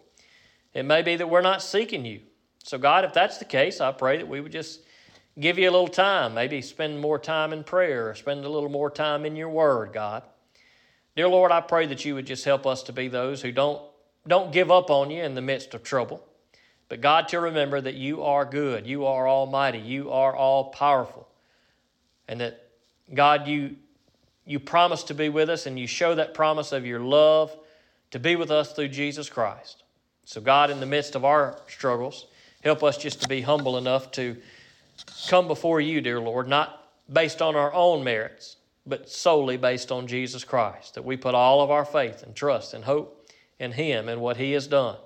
It 0.75 0.83
may 0.83 1.01
be 1.01 1.15
that 1.15 1.31
we're 1.31 1.41
not 1.41 1.63
seeking 1.63 2.05
you. 2.05 2.19
So, 2.63 2.77
God, 2.77 3.05
if 3.05 3.11
that's 3.11 3.39
the 3.39 3.45
case, 3.45 3.81
I 3.81 3.91
pray 3.91 4.17
that 4.17 4.27
we 4.27 4.39
would 4.39 4.51
just 4.51 4.81
give 5.39 5.57
you 5.57 5.67
a 5.67 5.71
little 5.71 5.87
time, 5.87 6.35
maybe 6.35 6.61
spend 6.61 6.99
more 6.99 7.17
time 7.17 7.53
in 7.53 7.63
prayer 7.63 8.11
or 8.11 8.13
spend 8.13 8.45
a 8.45 8.49
little 8.49 8.69
more 8.69 8.91
time 8.91 9.25
in 9.25 9.35
your 9.35 9.49
word, 9.49 9.93
God. 9.93 10.21
Dear 11.15 11.27
Lord, 11.27 11.51
I 11.51 11.61
pray 11.61 11.87
that 11.87 12.05
you 12.05 12.13
would 12.13 12.27
just 12.27 12.45
help 12.45 12.67
us 12.67 12.83
to 12.83 12.93
be 12.93 13.07
those 13.07 13.41
who 13.41 13.51
don't, 13.51 13.81
don't 14.27 14.53
give 14.53 14.69
up 14.69 14.91
on 14.91 15.09
you 15.09 15.23
in 15.23 15.33
the 15.33 15.41
midst 15.41 15.73
of 15.73 15.81
trouble. 15.81 16.23
But 16.91 16.99
God, 16.99 17.29
to 17.29 17.39
remember 17.39 17.79
that 17.79 17.93
you 17.93 18.21
are 18.23 18.43
good, 18.43 18.85
you 18.85 19.05
are 19.05 19.25
almighty, 19.25 19.79
you 19.79 20.11
are 20.11 20.35
all 20.35 20.71
powerful. 20.71 21.25
And 22.27 22.41
that, 22.41 22.67
God, 23.13 23.47
you, 23.47 23.77
you 24.45 24.59
promise 24.59 25.03
to 25.03 25.13
be 25.13 25.29
with 25.29 25.49
us 25.49 25.67
and 25.67 25.79
you 25.79 25.87
show 25.87 26.15
that 26.15 26.33
promise 26.33 26.73
of 26.73 26.85
your 26.85 26.99
love 26.99 27.55
to 28.09 28.19
be 28.19 28.35
with 28.35 28.51
us 28.51 28.73
through 28.73 28.89
Jesus 28.89 29.29
Christ. 29.29 29.83
So, 30.25 30.41
God, 30.41 30.69
in 30.69 30.81
the 30.81 30.85
midst 30.85 31.15
of 31.15 31.23
our 31.23 31.57
struggles, 31.69 32.25
help 32.61 32.83
us 32.83 32.97
just 32.97 33.21
to 33.21 33.29
be 33.29 33.39
humble 33.39 33.77
enough 33.77 34.11
to 34.11 34.35
come 35.29 35.47
before 35.47 35.79
you, 35.79 36.01
dear 36.01 36.19
Lord, 36.19 36.49
not 36.49 36.89
based 37.09 37.41
on 37.41 37.55
our 37.55 37.73
own 37.73 38.03
merits, 38.03 38.57
but 38.85 39.09
solely 39.09 39.55
based 39.55 39.93
on 39.93 40.07
Jesus 40.07 40.43
Christ. 40.43 40.95
That 40.95 41.05
we 41.05 41.15
put 41.15 41.35
all 41.35 41.61
of 41.61 41.71
our 41.71 41.85
faith 41.85 42.21
and 42.21 42.35
trust 42.35 42.73
and 42.73 42.83
hope 42.83 43.31
in 43.59 43.71
Him 43.71 44.09
and 44.09 44.19
what 44.19 44.35
He 44.35 44.51
has 44.51 44.67
done. 44.67 44.97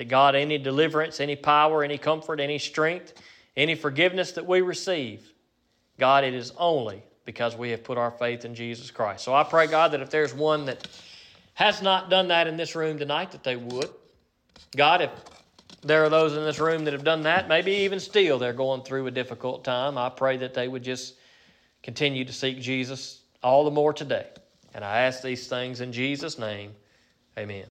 That 0.00 0.08
God, 0.08 0.34
any 0.34 0.56
deliverance, 0.56 1.20
any 1.20 1.36
power, 1.36 1.84
any 1.84 1.98
comfort, 1.98 2.40
any 2.40 2.58
strength, 2.58 3.12
any 3.54 3.74
forgiveness 3.74 4.32
that 4.32 4.46
we 4.46 4.62
receive, 4.62 5.30
God, 5.98 6.24
it 6.24 6.32
is 6.32 6.54
only 6.56 7.02
because 7.26 7.54
we 7.54 7.68
have 7.72 7.84
put 7.84 7.98
our 7.98 8.10
faith 8.10 8.46
in 8.46 8.54
Jesus 8.54 8.90
Christ. 8.90 9.22
So 9.22 9.34
I 9.34 9.44
pray, 9.44 9.66
God, 9.66 9.92
that 9.92 10.00
if 10.00 10.08
there's 10.08 10.32
one 10.32 10.64
that 10.64 10.88
has 11.52 11.82
not 11.82 12.08
done 12.08 12.28
that 12.28 12.46
in 12.46 12.56
this 12.56 12.74
room 12.74 12.96
tonight, 12.96 13.32
that 13.32 13.44
they 13.44 13.56
would. 13.56 13.90
God, 14.74 15.02
if 15.02 15.10
there 15.82 16.02
are 16.02 16.08
those 16.08 16.34
in 16.34 16.44
this 16.44 16.60
room 16.60 16.84
that 16.86 16.94
have 16.94 17.04
done 17.04 17.24
that, 17.24 17.46
maybe 17.46 17.70
even 17.70 18.00
still 18.00 18.38
they're 18.38 18.54
going 18.54 18.80
through 18.80 19.06
a 19.06 19.10
difficult 19.10 19.64
time, 19.64 19.98
I 19.98 20.08
pray 20.08 20.38
that 20.38 20.54
they 20.54 20.66
would 20.66 20.82
just 20.82 21.16
continue 21.82 22.24
to 22.24 22.32
seek 22.32 22.58
Jesus 22.58 23.20
all 23.42 23.66
the 23.66 23.70
more 23.70 23.92
today. 23.92 24.28
And 24.72 24.82
I 24.82 25.00
ask 25.02 25.22
these 25.22 25.46
things 25.46 25.82
in 25.82 25.92
Jesus' 25.92 26.38
name. 26.38 26.72
Amen. 27.36 27.69